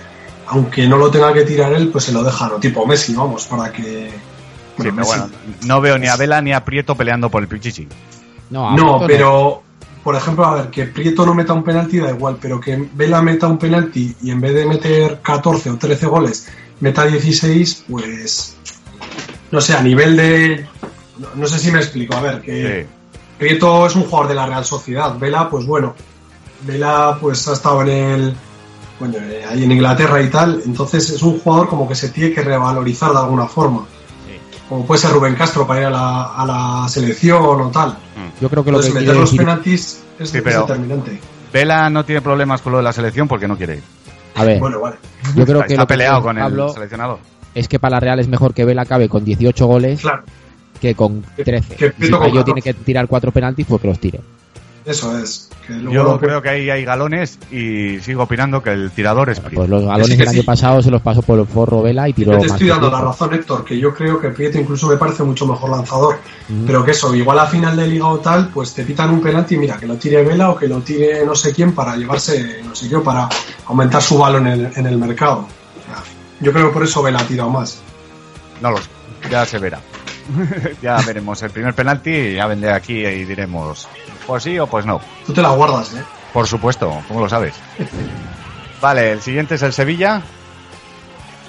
aunque 0.48 0.88
no 0.88 0.96
lo 0.96 1.12
tenga 1.12 1.32
que 1.32 1.42
tirar 1.42 1.72
él, 1.74 1.90
pues 1.90 2.02
se 2.06 2.12
lo 2.12 2.24
dejan, 2.24 2.50
o 2.50 2.56
tipo 2.56 2.84
Messi, 2.84 3.14
vamos, 3.14 3.46
para 3.46 3.70
que... 3.70 4.10
Sí, 4.10 4.12
pero 4.78 4.92
Messi- 4.94 5.06
bueno, 5.06 5.30
no 5.64 5.80
veo 5.80 5.96
ni 5.96 6.08
a 6.08 6.16
Vela 6.16 6.42
ni 6.42 6.52
a 6.52 6.64
Prieto 6.64 6.96
peleando 6.96 7.30
por 7.30 7.40
el 7.40 7.48
Pichichi. 7.48 7.86
No, 8.50 9.00
pero, 9.06 9.62
por 10.02 10.16
ejemplo, 10.16 10.44
a 10.44 10.54
ver, 10.54 10.70
que 10.70 10.86
Prieto 10.86 11.24
no 11.24 11.34
meta 11.34 11.52
un 11.52 11.62
penalti 11.62 11.98
da 11.98 12.10
igual, 12.10 12.38
pero 12.40 12.60
que 12.60 12.88
Vela 12.94 13.22
meta 13.22 13.46
un 13.46 13.58
penalti 13.58 14.14
y 14.22 14.30
en 14.30 14.40
vez 14.40 14.54
de 14.54 14.66
meter 14.66 15.20
14 15.22 15.70
o 15.70 15.78
13 15.78 16.06
goles, 16.06 16.48
meta 16.80 17.04
16, 17.04 17.84
pues, 17.88 18.56
no 19.50 19.60
sé, 19.60 19.74
a 19.74 19.82
nivel 19.82 20.16
de... 20.16 20.66
No, 21.18 21.28
no 21.36 21.46
sé 21.46 21.58
si 21.58 21.70
me 21.70 21.78
explico, 21.78 22.14
a 22.16 22.20
ver, 22.20 22.40
que 22.40 22.82
Sí. 22.82 22.88
Prieto 23.38 23.86
es 23.86 23.96
un 23.96 24.04
jugador 24.04 24.28
de 24.28 24.34
la 24.34 24.46
Real 24.46 24.64
Sociedad, 24.64 25.18
Vela, 25.18 25.48
pues 25.48 25.66
bueno, 25.66 25.94
Vela 26.62 27.18
pues 27.20 27.46
ha 27.48 27.52
estado 27.52 27.82
en 27.82 27.88
el... 27.88 28.36
Bueno, 28.98 29.16
eh, 29.18 29.44
ahí 29.48 29.64
en 29.64 29.72
Inglaterra 29.72 30.22
y 30.22 30.30
tal, 30.30 30.62
entonces 30.64 31.10
es 31.10 31.22
un 31.22 31.38
jugador 31.40 31.68
como 31.68 31.88
que 31.88 31.94
se 31.94 32.10
tiene 32.10 32.32
que 32.32 32.42
revalorizar 32.42 33.10
de 33.12 33.18
alguna 33.18 33.46
forma. 33.46 33.86
Como 34.72 34.86
puede 34.86 35.00
ser 35.02 35.10
Rubén 35.10 35.34
Castro 35.34 35.66
para 35.66 35.80
ir 35.80 35.86
a 35.86 35.90
la, 35.90 36.22
a 36.34 36.46
la 36.46 36.88
selección 36.88 37.42
o 37.44 37.70
tal. 37.70 37.94
Yo 38.40 38.48
creo 38.48 38.64
que 38.64 38.70
lo 38.72 38.80
que 38.80 38.86
Entonces, 38.86 38.92
quiere 38.92 39.06
meter 39.06 39.16
los 39.20 39.30
decir... 39.30 39.38
penaltis 39.40 40.02
es, 40.18 40.30
Sí, 40.30 40.38
es 40.38 40.44
determinante. 40.44 41.20
Vela 41.52 41.90
no 41.90 42.04
tiene 42.06 42.22
problemas 42.22 42.62
con 42.62 42.72
lo 42.72 42.78
de 42.78 42.84
la 42.84 42.92
selección 42.94 43.28
porque 43.28 43.46
no 43.46 43.56
quiere 43.58 43.74
ir. 43.76 43.82
A 44.34 44.44
ver, 44.44 44.58
Bueno, 44.60 44.80
vale. 44.80 44.96
yo 45.36 45.44
creo 45.44 45.56
está 45.60 45.66
que 45.66 45.72
está 45.74 45.82
lo 45.82 45.86
que 45.86 45.92
peleado 45.94 46.22
quiere 46.22 46.34
con 46.40 46.42
Pablo 46.42 46.66
el 46.68 46.72
seleccionador. 46.72 47.18
es 47.54 47.68
que 47.68 47.78
para 47.78 47.96
la 47.96 48.00
Real 48.00 48.18
es 48.20 48.28
mejor 48.28 48.54
que 48.54 48.64
Vela 48.64 48.80
acabe 48.82 49.10
con 49.10 49.24
18 49.26 49.66
goles 49.66 50.00
Claro, 50.00 50.22
que 50.80 50.94
con 50.94 51.22
Que- 51.36 51.44
13. 51.44 51.76
que 51.76 51.86
Y 51.98 52.06
si 52.06 52.10
Mayo 52.10 52.24
14. 52.42 52.44
tiene 52.44 52.62
que 52.62 52.72
tirar 52.72 53.06
cuatro 53.08 53.30
penaltis, 53.30 53.66
pues 53.66 53.82
que 53.82 53.88
los 53.88 53.98
tire. 54.00 54.20
Eso 54.84 55.18
es. 55.18 55.48
Que 55.66 55.74
luego 55.74 55.92
Yo 55.92 56.02
lo- 56.02 56.18
creo 56.18 56.42
que 56.42 56.48
ahí 56.48 56.70
hay 56.70 56.84
galones 56.84 57.38
y 57.52 58.00
sigo 58.00 58.24
opinando 58.24 58.62
que 58.62 58.70
el 58.70 58.90
tirador 58.90 59.30
es 59.30 59.38
Prieto. 59.38 59.56
Pues 59.56 59.70
los 59.70 59.84
galones 59.84 60.06
sí 60.08 60.12
que 60.14 60.18
del 60.18 60.28
año 60.30 60.40
sí. 60.40 60.46
pasado 60.46 60.82
se 60.82 60.90
los 60.90 61.00
pasó 61.02 61.22
por 61.22 61.38
el 61.38 61.46
forro 61.46 61.82
Vela 61.82 62.08
y 62.08 62.12
tiró 62.12 62.32
Yo 62.32 62.38
te 62.38 62.44
más 62.48 62.52
estoy 62.54 62.68
dando 62.68 62.90
la 62.90 63.00
razón, 63.00 63.32
Héctor, 63.32 63.64
que 63.64 63.78
yo 63.78 63.94
creo 63.94 64.20
que 64.20 64.30
Prieto 64.30 64.58
incluso 64.58 64.88
me 64.88 64.96
parece 64.96 65.22
mucho 65.22 65.46
mejor 65.46 65.70
lanzador. 65.70 66.16
Mm. 66.48 66.66
Pero 66.66 66.84
que 66.84 66.90
eso, 66.90 67.14
igual 67.14 67.38
a 67.38 67.46
final 67.46 67.76
de 67.76 67.86
liga 67.86 68.06
o 68.08 68.18
tal, 68.18 68.48
pues 68.48 68.74
te 68.74 68.82
pitan 68.84 69.10
un 69.10 69.20
penalti 69.22 69.54
y 69.54 69.58
mira, 69.58 69.76
que 69.76 69.86
lo 69.86 69.94
tire 69.96 70.24
Vela 70.24 70.50
o 70.50 70.56
que 70.56 70.66
lo 70.66 70.80
tire 70.80 71.24
no 71.24 71.34
sé 71.36 71.52
quién 71.52 71.72
para 71.74 71.96
llevarse, 71.96 72.60
no 72.64 72.74
sé 72.74 72.88
qué, 72.88 72.98
para 72.98 73.28
aumentar 73.66 74.02
su 74.02 74.18
valor 74.18 74.40
en 74.40 74.46
el, 74.48 74.72
en 74.74 74.86
el 74.86 74.98
mercado. 74.98 75.46
Yo 76.40 76.52
creo 76.52 76.66
que 76.68 76.72
por 76.72 76.82
eso 76.82 77.02
Vela 77.02 77.20
ha 77.20 77.24
tirado 77.24 77.50
más. 77.50 77.80
No 78.60 78.72
lo 78.72 78.78
sé, 78.78 78.88
ya 79.30 79.44
se 79.46 79.58
verá. 79.58 79.80
ya 80.82 80.96
veremos 81.06 81.42
el 81.42 81.50
primer 81.50 81.74
penalti 81.74 82.10
y 82.10 82.34
ya 82.34 82.46
vendré 82.46 82.72
aquí 82.72 83.04
y 83.04 83.24
diremos 83.24 83.88
pues 84.26 84.42
sí 84.42 84.58
o 84.58 84.66
pues 84.66 84.86
no. 84.86 85.00
Tú 85.26 85.32
te 85.32 85.42
la 85.42 85.50
guardas, 85.50 85.94
¿eh? 85.94 86.02
Por 86.32 86.46
supuesto, 86.46 87.02
¿cómo 87.08 87.20
lo 87.20 87.28
sabes? 87.28 87.54
Vale, 88.80 89.12
el 89.12 89.20
siguiente 89.20 89.56
es 89.56 89.62
el 89.62 89.72
Sevilla. 89.72 90.22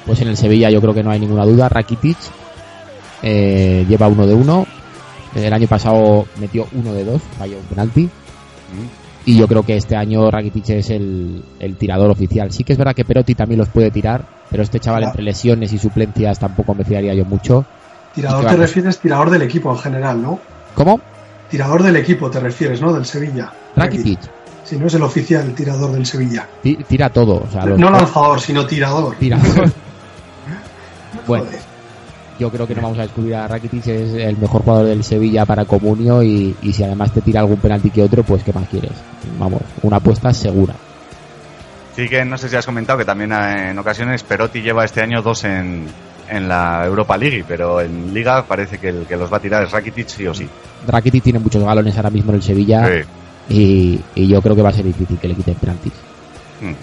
Pues 0.06 0.22
en 0.22 0.28
el 0.28 0.38
Sevilla 0.38 0.70
yo 0.70 0.82
creo 0.82 0.94
que 0.94 1.04
no 1.04 1.12
hay 1.12 1.20
ninguna 1.20 1.46
duda. 1.46 1.70
Rakitic 1.70 2.18
eh, 3.22 3.86
lleva 3.88 4.08
uno 4.08 4.28
de 4.28 4.34
uno. 4.34 4.68
El 5.34 5.52
año 5.54 5.68
pasado 5.68 6.28
metió 6.40 6.68
uno 6.74 6.94
de 6.94 7.06
dos, 7.06 7.22
falló 7.40 7.58
un 7.58 7.66
penalti. 7.66 8.10
Y 9.26 9.38
yo 9.38 9.48
creo 9.48 9.64
que 9.64 9.78
este 9.78 9.96
año 9.96 10.30
Rakitic 10.30 10.70
es 10.70 10.90
el, 10.90 11.44
el 11.60 11.78
tirador 11.78 12.12
oficial. 12.12 12.52
Sí 12.52 12.64
que 12.64 12.74
es 12.74 12.78
verdad 12.78 12.94
que 12.94 13.06
Perotti 13.06 13.36
también 13.36 13.60
los 13.60 13.70
puede 13.70 13.90
tirar, 13.90 14.26
pero 14.52 14.62
este 14.62 14.80
chaval 14.80 15.04
entre 15.04 15.24
lesiones 15.24 15.72
y 15.72 15.78
suplencias 15.78 16.40
tampoco 16.40 16.76
me 16.76 16.84
fiaría 16.84 17.14
yo 17.14 17.24
mucho. 17.24 17.66
Tirador 18.14 18.44
¿Y 18.44 18.46
qué 18.48 18.52
te 18.52 18.58
refieres 18.58 19.00
tirador 19.00 19.30
del 19.30 19.42
equipo 19.42 19.72
en 19.72 19.78
general, 19.80 20.22
¿no? 20.22 20.40
¿Cómo? 20.76 21.00
Tirador 21.50 21.84
del 21.84 21.96
equipo 21.98 22.30
te 22.30 22.40
refieres, 22.40 22.82
¿no? 22.82 22.94
Del 22.94 23.06
Sevilla. 23.06 23.52
Rakitic. 23.76 24.20
Si 24.64 24.78
no 24.78 24.88
es 24.88 24.94
el 24.94 25.04
oficial 25.04 25.54
tirador 25.54 25.92
del 25.92 26.06
Sevilla. 26.06 26.48
Ti- 26.62 26.78
Tira 26.88 27.10
todo. 27.10 27.44
O 27.48 27.52
sea, 27.52 27.66
los 27.66 27.78
No 27.80 27.90
lanzador, 27.90 28.40
sino 28.40 28.66
tirador. 28.66 29.16
tirador. 29.18 29.46
bueno, 31.28 31.46
Joder. 31.46 31.60
yo 32.40 32.50
creo 32.50 32.68
que 32.68 32.76
no 32.76 32.82
vamos 32.84 32.98
a 33.00 33.04
descubrir 33.04 33.36
a 33.36 33.48
Rakitic, 33.48 33.88
es 33.88 34.14
el 34.14 34.38
mejor 34.38 34.64
jugador 34.64 34.88
del 34.88 35.04
Sevilla 35.04 35.46
para 35.46 35.66
Comunio 35.66 36.24
y, 36.24 36.56
y 36.62 36.74
si 36.74 36.84
además 36.84 37.12
te 37.12 37.22
tira 37.22 37.42
algún 37.42 37.58
penalti 37.58 37.90
que 37.90 38.02
otro, 38.04 38.24
pues 38.24 38.44
¿qué 38.44 38.54
más 38.54 38.68
quieres? 38.70 38.92
Vamos, 39.38 39.62
una 39.84 39.98
apuesta 39.98 40.34
segura. 40.34 40.74
Sí 41.96 42.10
que 42.10 42.26
no 42.26 42.38
sé 42.38 42.50
si 42.50 42.56
has 42.56 42.66
comentado 42.66 42.98
que 42.98 43.06
también 43.06 43.32
eh, 43.34 43.70
en 43.72 43.78
ocasiones 43.80 44.24
Perotti 44.24 44.62
lleva 44.62 44.84
este 44.86 45.02
año 45.02 45.22
dos 45.22 45.44
en, 45.44 45.86
en 46.30 46.48
la 46.48 46.86
Europa 46.86 47.18
League, 47.18 47.44
pero 47.48 47.82
en 47.82 48.14
Liga 48.14 48.44
parece 48.44 48.78
que 48.78 48.90
el 48.90 49.06
que 49.06 49.18
los 49.18 49.32
va 49.32 49.38
a 49.38 49.40
tirar 49.40 49.64
es 49.64 49.72
Rakitic 49.72 50.08
sí 50.08 50.26
o 50.28 50.34
sí. 50.34 50.48
Rakitic 50.88 51.24
tiene 51.24 51.40
muchos 51.40 51.64
galones 51.64 51.96
ahora 51.98 52.10
mismo 52.10 52.32
en 52.32 52.36
el 52.38 52.44
Sevilla 52.44 52.88
Sí. 52.88 53.02
y, 53.50 54.02
y 54.16 54.28
yo 54.28 54.42
creo 54.42 54.56
que 54.56 54.62
va 54.62 54.70
a 54.70 54.74
ser 54.74 54.86
difícil 54.86 55.18
que 55.20 55.28
le 55.28 55.36
quiten 55.36 55.56
penaltis. 55.56 55.94
Mm. 56.62 56.74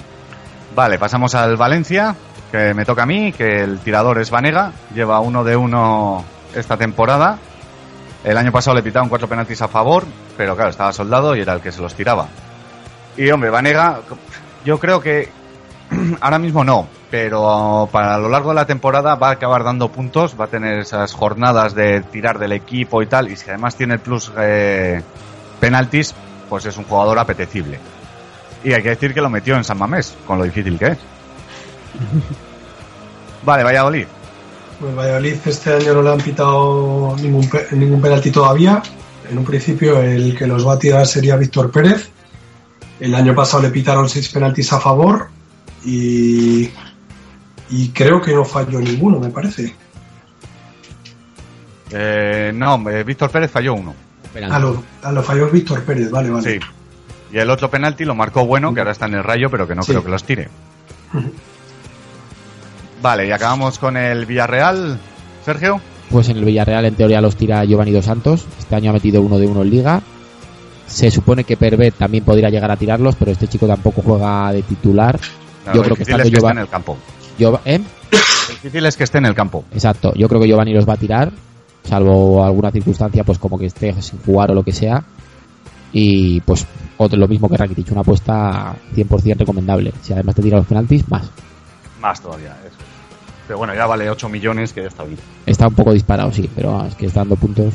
Vale, 0.75 0.99
pasamos 0.99 1.35
al 1.35 1.57
Valencia, 1.57 2.15
que 2.53 2.75
me 2.75 2.85
toca 2.85 3.03
a 3.03 3.07
mí, 3.07 3.33
que 3.33 3.63
el 3.63 3.79
tirador 3.81 4.19
es 4.21 4.31
Vanega, 4.31 4.73
lleva 4.95 5.21
uno 5.21 5.43
de 5.45 5.57
uno 5.57 6.25
esta 6.55 6.77
temporada. 6.77 7.39
El 8.23 8.37
año 8.37 8.53
pasado 8.53 8.77
le 8.77 8.83
pitaron 8.83 9.09
cuatro 9.09 9.27
penaltis 9.29 9.63
a 9.63 9.69
favor, 9.69 10.05
pero 10.37 10.55
claro, 10.55 10.71
estaba 10.71 10.93
soldado 10.93 11.35
y 11.35 11.41
era 11.41 11.55
el 11.55 11.61
que 11.61 11.73
se 11.73 11.81
los 11.81 11.95
tiraba. 11.95 12.29
Y 13.17 13.31
hombre, 13.31 13.51
Vanega, 13.51 14.01
yo 14.65 14.79
creo 14.79 15.01
que 15.01 15.29
ahora 16.21 16.39
mismo 16.39 16.63
no, 16.63 16.87
pero 17.11 17.89
para 17.91 18.19
lo 18.19 18.29
largo 18.29 18.51
de 18.51 18.55
la 18.55 18.67
temporada 18.67 19.17
va 19.17 19.29
a 19.29 19.33
acabar 19.33 19.65
dando 19.65 19.91
puntos, 19.91 20.37
va 20.41 20.45
a 20.45 20.49
tener 20.49 20.79
esas 20.79 21.13
jornadas 21.13 21.75
de 21.75 22.03
tirar 22.03 22.39
del 22.39 22.53
equipo 22.53 23.03
y 23.03 23.07
tal, 23.07 23.31
y 23.31 23.37
si 23.37 23.49
además 23.49 23.75
tiene 23.75 23.95
el 23.95 24.01
plus 24.01 24.31
eh, 24.39 25.03
penaltis, 25.59 26.15
pues 26.49 26.67
es 26.67 26.77
un 26.77 26.85
jugador 26.85 27.19
apetecible. 27.19 27.81
Y 28.63 28.73
hay 28.73 28.83
que 28.83 28.91
decir 28.91 29.13
que 29.13 29.21
lo 29.21 29.31
metió 29.31 29.57
en 29.57 29.65
San 29.65 29.79
Mamés, 29.79 30.15
con 30.27 30.39
lo 30.39 30.45
difícil 30.45 30.79
que 30.79 30.87
es. 30.87 30.99
Vale, 33.45 33.65
Valladolid. 33.65 34.07
Pues 34.79 34.95
Valladolid 34.95 35.37
este 35.45 35.75
año 35.75 35.95
no 35.95 36.03
le 36.03 36.11
han 36.11 36.21
pitado 36.21 37.17
ningún, 37.21 37.49
ningún 37.73 38.01
penalti 38.01 38.31
todavía. 38.31 38.83
En 39.31 39.39
un 39.39 39.45
principio 39.45 40.01
el 40.01 40.37
que 40.37 40.47
los 40.47 40.67
va 40.67 40.75
a 40.75 40.79
tirar 40.79 41.07
sería 41.07 41.37
Víctor 41.37 41.71
Pérez. 41.71 42.11
El 42.99 43.15
año 43.15 43.35
pasado 43.35 43.63
le 43.63 43.71
pitaron 43.71 44.09
seis 44.09 44.29
penaltis 44.29 44.73
a 44.73 44.81
favor 44.81 45.29
y, 45.85 46.71
y 47.71 47.89
creo 47.91 48.21
que 48.21 48.35
no 48.35 48.45
falló 48.45 48.81
ninguno, 48.81 49.19
me 49.21 49.31
parece. 49.31 49.75
Eh, 51.93 52.53
no, 52.55 52.89
eh, 52.91 53.03
Víctor 53.05 53.31
Pérez 53.31 53.51
falló 53.51 53.75
uno. 53.75 53.95
A 54.51 54.59
lo, 54.61 54.83
a 55.03 55.11
lo 55.13 55.23
falló 55.23 55.49
Víctor 55.51 55.83
Pérez, 55.85 56.11
vale, 56.11 56.31
vale. 56.31 56.59
Sí. 56.61 56.67
Y 57.33 57.39
el 57.39 57.51
otro 57.51 57.71
penalti 57.71 58.05
lo 58.05 58.15
marcó 58.15 58.45
bueno, 58.47 58.73
que 58.75 58.81
ahora 58.81 58.93
está 58.93 59.07
en 59.07 59.15
el 59.15 59.25
rayo, 59.25 59.51
pero 59.51 59.67
que 59.67 59.75
no 59.75 59.83
Sí. 59.83 59.91
creo 59.93 60.05
que 60.05 60.11
los 60.11 60.25
tire. 60.25 60.49
Vale, 63.03 63.27
y 63.27 63.31
acabamos 63.33 63.79
con 63.79 63.97
el 63.97 64.27
Villarreal. 64.27 64.99
Sergio. 65.45 65.81
Pues 66.11 66.29
en 66.29 66.37
el 66.37 66.45
Villarreal 66.45 66.85
en 66.85 66.95
teoría 66.97 67.23
los 67.23 67.35
tira 67.35 67.65
Giovanni 67.65 67.93
Dos 67.93 68.05
Santos. 68.05 68.45
Este 68.59 68.75
año 68.77 68.91
ha 68.91 68.93
metido 68.93 69.23
uno 69.23 69.39
de 69.39 69.47
uno 69.47 69.63
en 69.63 69.71
Liga. 69.71 70.03
Se 70.87 71.11
supone 71.11 71.45
que 71.45 71.57
Pervet 71.57 71.95
también 71.95 72.25
podría 72.25 72.51
llegar 72.51 72.71
a 72.71 72.77
tirarlos, 72.77 73.17
pero 73.17 73.31
este 73.31 73.49
chico 73.49 73.67
tampoco 73.67 74.03
juega 74.03 74.53
de 74.53 74.63
titular. 74.63 75.19
Yo 75.73 75.83
creo 75.83 75.97
que 75.97 76.05
difícil 76.05 76.21
estando 76.21 76.23
es 76.25 76.31
que 76.31 76.37
esté 76.37 76.41
Giova- 76.41 76.51
en 76.53 76.59
el 76.59 76.69
campo. 76.69 76.99
Giova- 77.41 77.61
¿eh? 77.65 77.79
Lo 78.13 78.19
difícil 78.55 78.85
es 78.87 78.97
que 78.97 79.05
esté 79.05 79.19
en 79.19 79.27
el 79.27 79.35
campo. 79.35 79.65
Exacto, 79.73 80.13
yo 80.15 80.29
creo 80.29 80.41
que 80.41 80.47
Giovanni 80.49 80.73
los 80.75 80.89
va 80.89 80.95
a 80.95 80.97
tirar, 80.99 81.33
salvo 81.85 82.45
alguna 82.45 82.71
circunstancia, 82.71 83.25
pues 83.25 83.39
como 83.39 83.59
que 83.59 83.67
esté 83.67 83.93
sin 84.03 84.21
jugar 84.23 84.51
o 84.51 84.55
lo 84.55 84.63
que 84.63 84.73
sea. 84.73 85.03
Y 85.93 86.41
pues 86.43 86.67
otro- 86.99 87.19
lo 87.19 87.27
mismo 87.27 87.49
que 87.49 87.57
Rakitic, 87.57 87.91
una 87.91 88.03
apuesta 88.03 88.75
100% 88.95 89.39
recomendable. 89.41 89.93
Si 90.03 90.13
además 90.13 90.35
te 90.37 90.43
tira 90.43 90.59
los 90.59 90.67
penaltis, 90.67 91.09
más. 91.09 91.29
Más 92.01 92.21
todavía, 92.21 92.57
eso. 92.67 92.77
Pero 93.49 93.59
bueno, 93.59 93.75
ya 93.75 93.87
vale 93.87 94.09
8 94.09 94.29
millones, 94.29 94.73
que 94.73 94.83
ya 94.83 94.89
está 94.89 95.03
bien. 95.03 95.19
Está 95.47 95.67
un 95.67 95.75
poco 95.75 95.93
disparado, 95.93 96.33
sí, 96.33 96.49
pero 96.55 96.85
es 96.87 96.95
que 96.95 97.07
está 97.07 97.21
dando 97.21 97.35
puntos. 97.37 97.75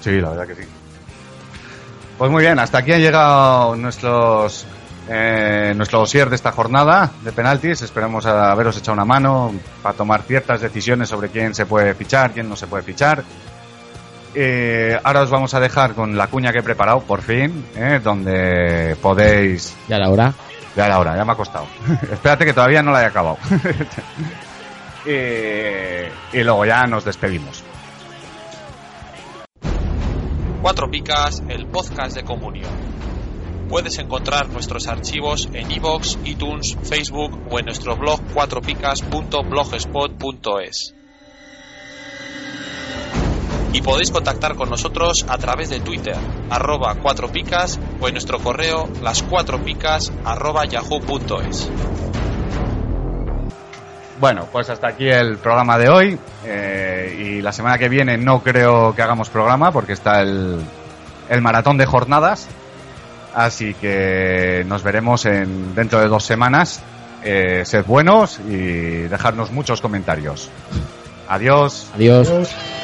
Sí, 0.00 0.10
la 0.20 0.30
verdad 0.30 0.46
que 0.48 0.54
sí. 0.62 0.68
Pues 2.18 2.30
muy 2.30 2.42
bien, 2.42 2.58
hasta 2.58 2.78
aquí 2.78 2.92
han 2.92 3.00
llegado 3.00 3.76
nuestros 3.76 4.66
eh, 5.08 5.72
nuestro 5.76 6.00
dossier 6.00 6.28
de 6.30 6.36
esta 6.36 6.52
jornada 6.52 7.10
de 7.22 7.32
penaltis. 7.32 7.82
Esperamos 7.82 8.26
haberos 8.26 8.76
echado 8.76 8.94
una 8.94 9.04
mano 9.04 9.52
para 9.82 9.96
tomar 9.96 10.22
ciertas 10.22 10.60
decisiones 10.60 11.08
sobre 11.08 11.28
quién 11.28 11.54
se 11.54 11.66
puede 11.66 11.94
fichar, 11.94 12.32
quién 12.32 12.48
no 12.48 12.56
se 12.56 12.66
puede 12.66 12.82
fichar. 12.82 13.22
Eh, 14.34 14.98
ahora 15.04 15.22
os 15.22 15.30
vamos 15.30 15.54
a 15.54 15.60
dejar 15.60 15.94
con 15.94 16.16
la 16.16 16.26
cuña 16.26 16.52
que 16.52 16.58
he 16.58 16.62
preparado, 16.62 17.00
por 17.00 17.22
fin, 17.22 17.66
eh, 17.76 18.00
donde 18.02 18.96
podéis... 19.00 19.76
Ya 19.88 19.98
la 19.98 20.08
hora. 20.08 20.34
Ya 20.74 20.86
era 20.86 20.98
hora, 20.98 21.16
ya 21.16 21.24
me 21.24 21.32
ha 21.32 21.36
costado. 21.36 21.66
Espérate 22.12 22.44
que 22.44 22.52
todavía 22.52 22.82
no 22.82 22.90
la 22.90 23.02
he 23.02 23.06
acabado. 23.06 23.38
Eh, 25.06 26.10
y 26.32 26.42
luego 26.42 26.64
ya 26.64 26.84
nos 26.84 27.04
despedimos. 27.04 27.62
Cuatro 30.62 30.88
Picas, 30.90 31.42
el 31.46 31.66
podcast 31.66 32.16
de 32.16 32.24
comunión. 32.24 32.70
Puedes 33.74 33.98
encontrar 33.98 34.48
nuestros 34.50 34.86
archivos 34.86 35.48
en 35.52 35.68
iVoox, 35.68 36.18
iTunes, 36.26 36.78
Facebook 36.84 37.36
o 37.50 37.58
en 37.58 37.64
nuestro 37.64 37.96
blog 37.96 38.20
cuatropicas.blogspot.es. 38.32 40.94
y 43.72 43.82
podéis 43.82 44.12
contactar 44.12 44.54
con 44.54 44.70
nosotros 44.70 45.26
a 45.28 45.36
través 45.38 45.70
de 45.70 45.80
Twitter, 45.80 46.14
arroba 46.50 46.94
4 47.02 47.32
picas 47.32 47.80
o 48.00 48.06
en 48.06 48.14
nuestro 48.14 48.38
correo 48.38 48.88
las 49.02 49.24
4 49.24 49.64
picas 49.64 50.12
arroba 50.24 50.66
yahoo.es. 50.66 51.68
Bueno, 54.20 54.46
pues 54.52 54.70
hasta 54.70 54.86
aquí 54.86 55.08
el 55.08 55.38
programa 55.38 55.78
de 55.78 55.88
hoy. 55.88 56.16
eh, 56.44 57.16
y 57.18 57.42
la 57.42 57.50
semana 57.50 57.76
que 57.76 57.88
viene 57.88 58.18
no 58.18 58.40
creo 58.40 58.94
que 58.94 59.02
hagamos 59.02 59.30
programa 59.30 59.72
porque 59.72 59.94
está 59.94 60.22
el, 60.22 60.60
el 61.28 61.42
maratón 61.42 61.76
de 61.76 61.86
jornadas. 61.86 62.48
Así 63.34 63.74
que 63.74 64.64
nos 64.66 64.82
veremos 64.82 65.26
en, 65.26 65.74
dentro 65.74 66.00
de 66.00 66.08
dos 66.08 66.24
semanas. 66.24 66.82
Eh, 67.22 67.62
sed 67.64 67.84
buenos 67.86 68.38
y 68.38 69.08
dejarnos 69.08 69.50
muchos 69.50 69.80
comentarios. 69.80 70.50
Adiós. 71.28 71.88
Adiós. 71.94 72.28
¿No 72.28 72.83